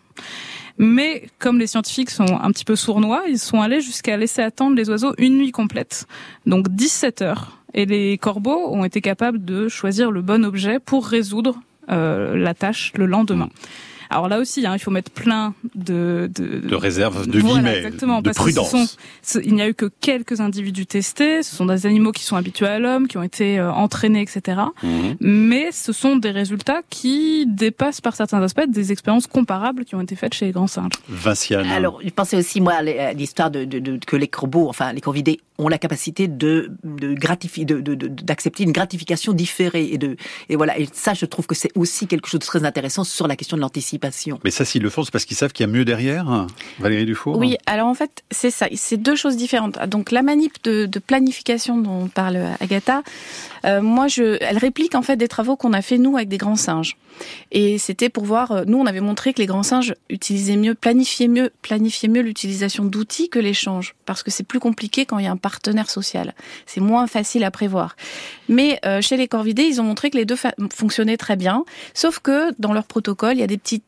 [0.77, 4.75] Mais comme les scientifiques sont un petit peu sournois, ils sont allés jusqu'à laisser attendre
[4.75, 6.07] les oiseaux une nuit complète.
[6.45, 7.59] Donc 17 heures.
[7.75, 12.53] Et les corbeaux ont été capables de choisir le bon objet pour résoudre euh, la
[12.53, 13.49] tâche le lendemain.
[14.13, 18.21] Alors là aussi, hein, il faut mettre plein de de, de réserves, de guillemets, exactement,
[18.21, 18.97] de prudence.
[19.43, 21.41] il n'y a eu que quelques individus testés.
[21.41, 24.61] Ce sont des animaux qui sont habitués à l'homme, qui ont été euh, entraînés, etc.
[24.83, 25.15] Mhm.
[25.19, 30.01] Mais ce sont des résultats qui dépassent par certains aspects des expériences comparables qui ont
[30.01, 30.91] été faites chez les grands singes.
[31.09, 31.67] Vinciane.
[31.71, 35.01] Alors, je pensais aussi moi à l'histoire de, de, de, que les corbeaux, enfin les
[35.01, 40.15] corvidés, ont la capacité de, de gratifier, de, d'accepter une gratification différée et de
[40.49, 40.77] et voilà.
[40.79, 43.57] Et ça, je trouve que c'est aussi quelque chose de très intéressant sur la question
[43.57, 43.83] de l'anticipation
[44.43, 46.47] mais ça, s'ils le font, c'est parce qu'ils savent qu'il y a mieux derrière,
[46.79, 48.67] Valérie Dufour Oui, alors en fait, c'est ça.
[48.73, 49.77] C'est deux choses différentes.
[49.87, 53.03] Donc la manip de, planification dont parle Agatha,
[53.65, 56.37] euh, moi, je, elle réplique en fait des travaux qu'on a fait nous avec des
[56.37, 56.97] grands singes.
[57.51, 60.73] Et c'était pour voir, euh, nous on avait montré que les grands singes utilisaient mieux,
[60.73, 65.25] planifiaient mieux, planifiaient mieux l'utilisation d'outils que l'échange, parce que c'est plus compliqué quand il
[65.25, 66.33] y a un partenaire social.
[66.65, 67.95] C'est moins facile à prévoir.
[68.49, 70.37] Mais chez les corvidés, ils ont montré que les deux
[70.71, 71.63] fonctionnaient très bien,
[71.93, 73.83] sauf que dans leur protocole, il y a des petites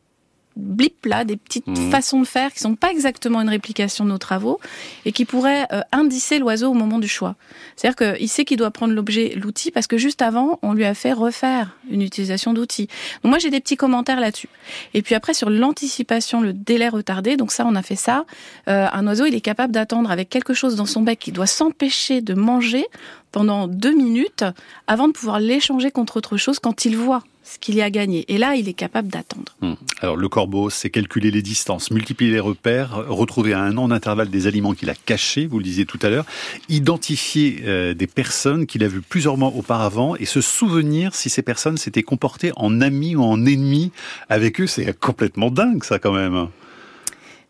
[0.56, 1.92] blip là, des petites mhm.
[1.92, 4.60] façons de faire qui sont pas exactement une réplication de nos travaux
[5.06, 7.36] et qui pourraient euh, indicer l'oiseau au moment du choix.
[7.76, 10.94] C'est-à-dire qu'il sait qu'il doit prendre l'objet, l'outil, parce que juste avant, on lui a
[10.94, 12.88] fait refaire une utilisation d'outils.
[13.24, 14.50] Donc moi, j'ai des petits commentaires là-dessus.
[14.94, 18.26] Et puis après, sur l'anticipation, le délai retardé, donc ça, on a fait ça.
[18.68, 21.48] Euh, un oiseau, il est capable d'attendre avec quelque chose dans son bec qui doit
[21.48, 22.86] s'empêcher de manger
[23.32, 24.46] pendant deux minutes
[24.88, 28.26] avant de pouvoir l'échanger contre autre chose quand il voit ce qu'il y a gagné.
[28.28, 29.56] Et là, il est capable d'attendre.
[29.62, 29.76] Hmm.
[30.02, 34.30] Alors, le corbeau, c'est calculer les distances, multiplier les repères, retrouver à un an d'intervalle
[34.30, 36.26] des aliments qu'il a cachés, vous le disiez tout à l'heure,
[36.70, 41.44] identifier euh, des personnes qu'il a vues plusieurs mois auparavant et se souvenir si ces
[41.44, 43.92] personnes s'étaient comportées en amis ou en ennemis
[44.28, 44.68] avec eux.
[44.68, 46.48] C'est complètement dingue, ça, quand même.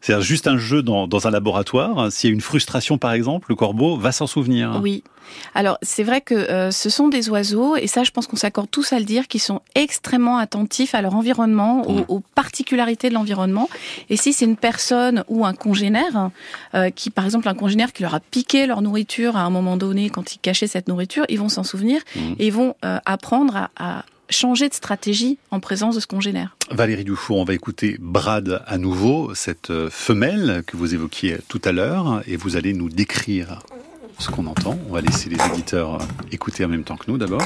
[0.05, 2.11] C'est juste un jeu dans, dans un laboratoire.
[2.11, 4.79] S'il y a une frustration, par exemple, le corbeau va s'en souvenir.
[4.79, 5.03] Oui.
[5.55, 8.69] Alors, c'est vrai que euh, ce sont des oiseaux, et ça, je pense qu'on s'accorde
[8.69, 12.03] tous à le dire, qui sont extrêmement attentifs à leur environnement, mmh.
[12.07, 13.67] aux, particularités de l'environnement.
[14.11, 16.29] Et si c'est une personne ou un congénère,
[16.75, 19.75] euh, qui, par exemple, un congénère qui leur a piqué leur nourriture à un moment
[19.75, 22.19] donné quand ils cachaient cette nourriture, ils vont s'en souvenir mmh.
[22.37, 26.55] et ils vont euh, apprendre à changer de stratégie en présence de ce congénère.
[26.71, 31.61] Valérie Dufour, on va écouter Brad à nouveau, cette euh, femelle que vous évoquiez tout
[31.63, 33.59] à l'heure, et vous allez nous décrire
[34.19, 34.77] ce qu'on entend.
[34.89, 37.43] On va laisser les éditeurs euh, écouter en même temps que nous d'abord.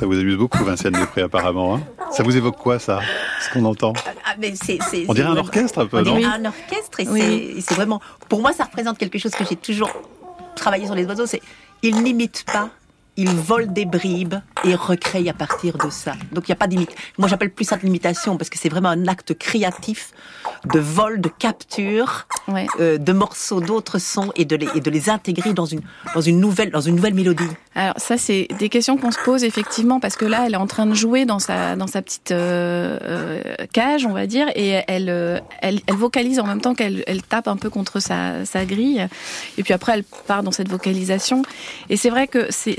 [0.00, 1.74] Ça vous amuse beaucoup, Vinciane Després, apparemment.
[1.74, 3.00] Hein ça vous évoque quoi, ça
[3.42, 3.92] Ce qu'on entend?
[4.24, 4.54] Ah, mais
[5.06, 6.16] On dirait un orchestre, un peu, on non?
[6.16, 8.00] dirait un orchestre, et c'est vraiment...
[8.30, 9.90] Pour moi, ça représente quelque chose que j'ai toujours
[10.56, 11.42] travaillé sur les oiseaux, c'est...
[11.82, 12.70] Ils n'imitent pas
[13.16, 16.12] il vole des bribes et recrée à partir de ça.
[16.32, 17.02] Donc il n'y a pas d'imitation.
[17.18, 20.12] Moi j'appelle plus ça de l'imitation parce que c'est vraiment un acte créatif
[20.72, 22.26] de vol, de capture
[22.78, 25.82] euh, de morceaux d'autres sons et de, les, et de les intégrer dans une,
[26.14, 27.44] dans, une nouvelle, dans une nouvelle mélodie.
[27.76, 30.66] Alors ça c'est des questions qu'on se pose effectivement parce que là elle est en
[30.66, 34.80] train de jouer dans sa, dans sa petite euh, euh, cage on va dire et
[34.88, 35.08] elle,
[35.60, 39.06] elle, elle, vocalise en même temps qu'elle elle tape un peu contre sa, sa grille
[39.56, 41.42] et puis après elle part dans cette vocalisation
[41.88, 42.76] et c'est vrai que c'est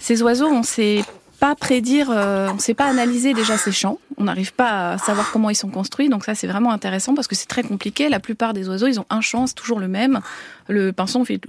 [0.00, 1.02] ces oiseaux, on sait
[1.40, 3.98] pas prédire, euh, on sait pas analyser déjà ces chants.
[4.18, 6.10] On n'arrive pas à savoir comment ils sont construits.
[6.10, 8.10] Donc ça, c'est vraiment intéressant parce que c'est très compliqué.
[8.10, 10.20] La plupart des oiseaux, ils ont un chant, c'est toujours le même.
[10.68, 11.40] Le pinson fait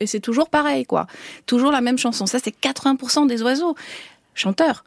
[0.00, 1.06] et c'est toujours pareil, quoi.
[1.46, 2.26] Toujours la même chanson.
[2.26, 3.74] Ça, c'est 80% des oiseaux
[4.34, 4.84] chanteurs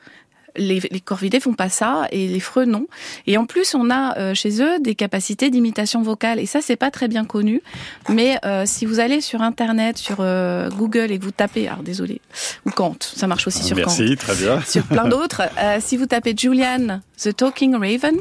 [0.56, 2.88] les, les, corvidés font pas ça et les freux non.
[3.28, 6.76] Et en plus, on a euh, chez eux des capacités d'imitation vocale et ça c'est
[6.76, 7.62] pas très bien connu.
[8.10, 11.84] Mais euh, si vous allez sur internet, sur euh, Google et que vous tapez, alors
[11.84, 12.22] désolé,
[12.66, 14.62] ou Kant, ça marche aussi sur Merci, Merci, très bien.
[14.62, 15.44] Sur plein d'autres.
[15.80, 18.18] si vous tapez Julian the Talking Raven,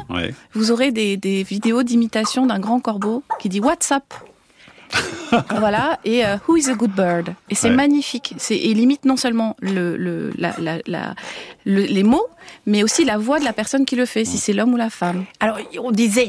[0.53, 4.05] vous aurez des, des vidéos d'imitation d'un grand corbeau qui dit What's up?
[5.59, 7.35] voilà, et euh, Who is a Good Bird?
[7.51, 8.35] Et c'est magnifique.
[8.39, 11.15] C'est et limite non seulement le, le, la, la, la,
[11.65, 12.27] les mots,
[12.67, 14.91] mais aussi la voix de la personne qui le fait, si c'est l'homme ou la
[14.91, 15.25] femme.
[15.41, 16.27] Alors, on disait,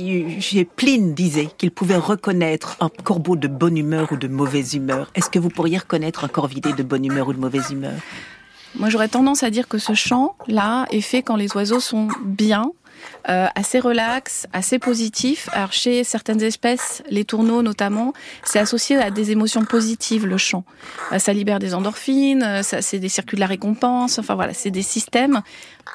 [0.76, 5.12] Pline disait qu'il pouvait reconnaître un corbeau de bonne humeur ou de mauvaise humeur.
[5.16, 7.94] Est-ce que vous pourriez reconnaître un corvidé de bonne humeur ou de mauvaise humeur?
[8.76, 12.72] Moi, j'aurais tendance à dire que ce chant-là est fait quand les oiseaux sont bien,
[13.30, 15.50] euh, assez relax, assez positif.
[15.52, 20.64] Alors chez certaines espèces, les tourneaux notamment, c'est associé à des émotions positives le chant.
[21.12, 24.20] Euh, ça libère des endorphines, euh, ça c'est des circuits de la récompense.
[24.20, 25.42] Enfin voilà, c'est des systèmes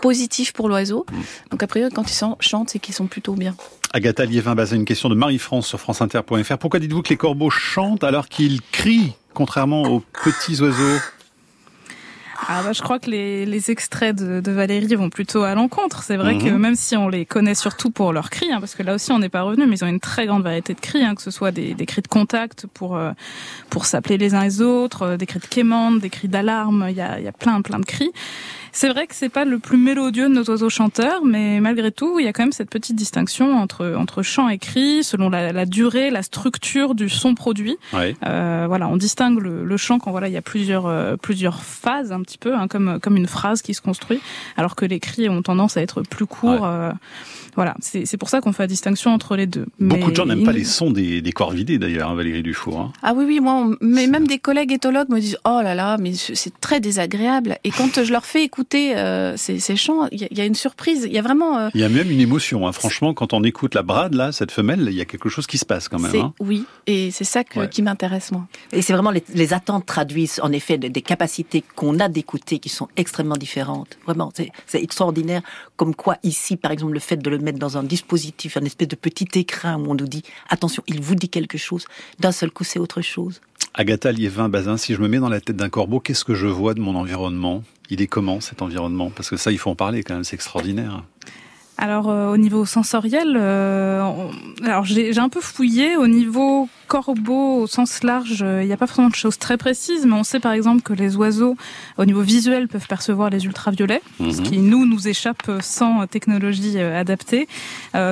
[0.02, 1.06] positifs pour l'oiseau.
[1.50, 3.54] Donc après, quand ils chantent, c'est qu'ils sont plutôt bien.
[3.92, 6.58] Agatha Liévin, basée une question de Marie-France sur franceinter.fr.
[6.58, 10.98] Pourquoi dites-vous que les corbeaux chantent alors qu'ils crient, contrairement aux petits oiseaux?
[12.48, 16.02] Ah bah, je crois que les, les extraits de, de, Valérie vont plutôt à l'encontre.
[16.02, 16.58] C'est vrai que mhm.
[16.58, 19.18] même si on les connaît surtout pour leurs cris, hein, parce que là aussi on
[19.18, 21.30] n'est pas revenu, mais ils ont une très grande variété de cris, hein, que ce
[21.30, 23.12] soit des, des, cris de contact pour euh,
[23.70, 26.86] pour s'appeler les uns les autres, euh, des cris de quémande, des cris d'alarme.
[26.90, 28.12] Il y a, il y a plein plein de cris.
[28.76, 32.18] C'est vrai que c'est pas le plus mélodieux de nos oiseaux chanteurs, mais malgré tout,
[32.18, 35.52] il y a quand même cette petite distinction entre entre chant et cri, selon la,
[35.52, 37.78] la durée, la structure du son produit.
[37.94, 41.62] Euh, voilà, on distingue le, le, chant quand voilà il y a plusieurs euh, plusieurs
[41.62, 44.20] phases un petit petit peu, hein, comme comme une phrase qui se construit,
[44.56, 46.64] alors que les cris ont tendance à être plus courts.
[46.64, 46.92] Euh,
[47.56, 49.66] voilà, c'est pour ça qu'on fait la distinction entre les deux.
[49.78, 52.80] Beaucoup de gens n'aiment pas les sons des, des corvidés d'ailleurs, hein, Valérie Dufour.
[52.80, 52.92] Hein.
[53.02, 56.14] Ah oui, oui, moi, mais même des collègues éthologues me disent oh là là, mais
[56.14, 57.58] c'est très désagréable.
[57.62, 61.04] Et quand je leur fais écouter euh, ces, ces, chants, il y, a une surprise.
[61.06, 61.58] Il y a vraiment.
[61.58, 62.66] Euh, il y a même une émotion.
[62.66, 62.72] Hein.
[62.72, 65.58] Franchement, quand on écoute la brade là, cette femelle, il y a quelque chose qui
[65.58, 66.14] se passe quand même.
[66.16, 66.32] Hein.
[66.40, 68.46] Oui, et c'est ça qui m'intéresse moi.
[68.72, 72.58] Et c'est vraiment les, les, attentes traduisent en effet des, des capacités qu'on a d'écouter
[72.58, 73.98] qui sont extrêmement différentes.
[74.06, 74.32] Vraiment,
[74.66, 75.42] c'est extraordinaire.
[75.76, 78.88] Comme quoi ici, par exemple, le fait de le mettre dans un dispositif, un espèce
[78.88, 81.84] de petit écrin où on nous dit attention, il vous dit quelque chose.
[82.20, 83.42] D'un seul coup, c'est autre chose.
[83.74, 86.72] Agatha Liévin-Bazin, si je me mets dans la tête d'un corbeau, qu'est-ce que je vois
[86.72, 87.62] de mon environnement?
[87.90, 89.10] Il est comment cet environnement?
[89.10, 91.04] Parce que ça, il faut en parler quand même, c'est extraordinaire.
[91.76, 94.00] Alors euh, au niveau sensoriel, euh,
[94.64, 98.76] alors j'ai un peu fouillé au niveau corbeau au sens large, euh, il n'y a
[98.76, 101.56] pas forcément de choses très précises, mais on sait par exemple que les oiseaux,
[101.98, 104.42] au niveau visuel, peuvent percevoir les ultraviolets, ce mhm.
[104.42, 107.48] qui nous nous échappe sans technologie adaptée.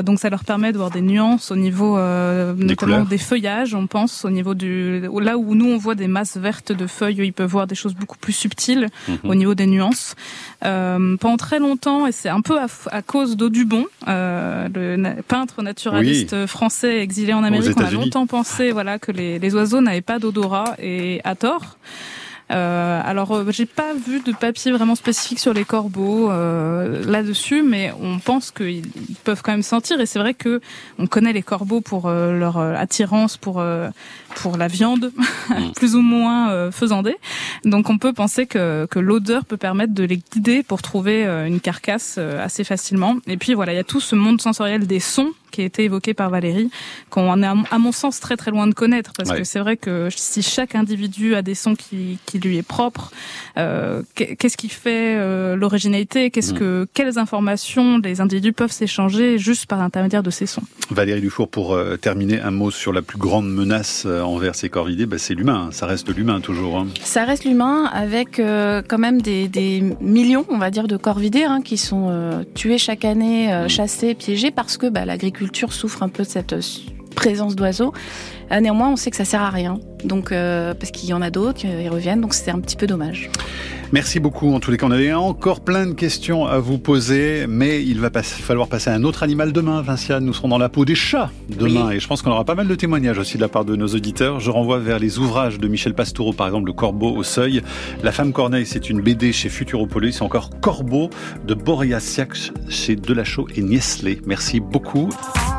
[0.03, 4.25] donc ça leur permet de voir des nuances au niveau notamment des feuillages, on pense
[4.25, 7.51] au niveau du là où nous on voit des masses vertes de feuilles, ils peuvent
[7.51, 9.19] voir des choses beaucoup plus subtiles mhm.
[9.23, 10.17] au niveau des nuances.
[10.63, 15.63] Pendant très longtemps, et c'est un peu à, à cause d'eau Dubon, euh, le peintre
[15.63, 17.77] naturaliste français exilé en Amérique.
[17.77, 21.77] On a longtemps pensé voilà que les, les oiseaux n'avaient pas d'odorat et à tort.
[22.53, 27.63] Euh, alors, euh, j'ai pas vu de papier vraiment spécifique sur les corbeaux euh, là-dessus,
[27.63, 28.85] mais on pense qu'ils
[29.25, 30.01] peuvent quand même sentir.
[30.01, 30.61] Et c'est vrai que
[30.99, 33.63] on connaît les corbeaux pour euh, leur attirance pour
[34.35, 35.73] pour la viande, mm.
[35.77, 37.17] plus ou moins faisandée.
[37.65, 41.61] Donc, on peut penser que que l'odeur peut permettre de les guider pour trouver une
[41.61, 43.17] carcasse assez facilement.
[43.27, 45.85] Et puis voilà, il y a tout ce monde sensoriel des sons qui a été
[45.85, 46.71] évoqué par Valérie,
[47.11, 50.09] qu'on est à mon sens très très loin de connaître, parce que c'est vrai que
[50.11, 53.13] si chaque individu a des sons qui, qui lui est propre,
[53.59, 56.31] euh, qu'est-ce qui fait euh, l'originalité?
[56.31, 56.59] Qu'est-ce mm.
[56.59, 60.63] que quelles informations les individus peuvent s'échanger juste par l'intermédiaire de ces sons?
[60.91, 65.07] Valérie Dufour, pour euh, terminer, un mot sur la plus grande menace envers ces corvidés,
[65.07, 65.69] bah, c'est l'humain.
[65.73, 66.79] Ça reste l'humain toujours.
[66.79, 66.89] Hein.
[67.03, 71.45] Ça reste l'humain avec euh, quand même des, des, millions, on va dire, de corvidés
[71.45, 73.69] hein, qui sont tués chaque année, mm.
[73.69, 75.42] chassés, piégés parce que bah, l'agriculture
[75.73, 76.55] souffre un peu de cette
[77.15, 77.93] présence d'oiseaux.
[78.53, 79.81] Euh, néanmoins, on sait que ça sert à rien.
[80.05, 82.87] Donc, euh, parce qu'il y en a d'autres, ils reviennent, donc c'est un petit peu
[82.87, 83.31] dommage.
[83.93, 84.55] Merci beaucoup.
[84.55, 88.01] En tous les cas, on avait encore plein de questions à vous poser, mais il
[88.01, 89.81] va falloir passer à un autre animal demain.
[89.83, 92.55] Vinciane, nous serons dans la peau des chats demain, et je pense qu'on aura pas
[92.55, 94.41] mal de témoignages aussi de la part de nos auditeurs.
[94.41, 97.63] Je renvoie vers les ouvrages de Michel Pastoureau, par exemple, Le Corbeau au seuil.
[98.03, 100.15] La femme Corneille, c'est une BD chez Futuropolis.
[100.15, 101.11] C'est encore Corbeau
[101.47, 102.35] de Boria Siak
[102.69, 104.21] chez Delachaux et Niesley.
[104.27, 105.11] Merci beaucoup.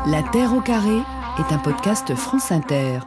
[0.06, 0.98] La Terre au carré
[1.38, 3.00] est un podcast France Inter.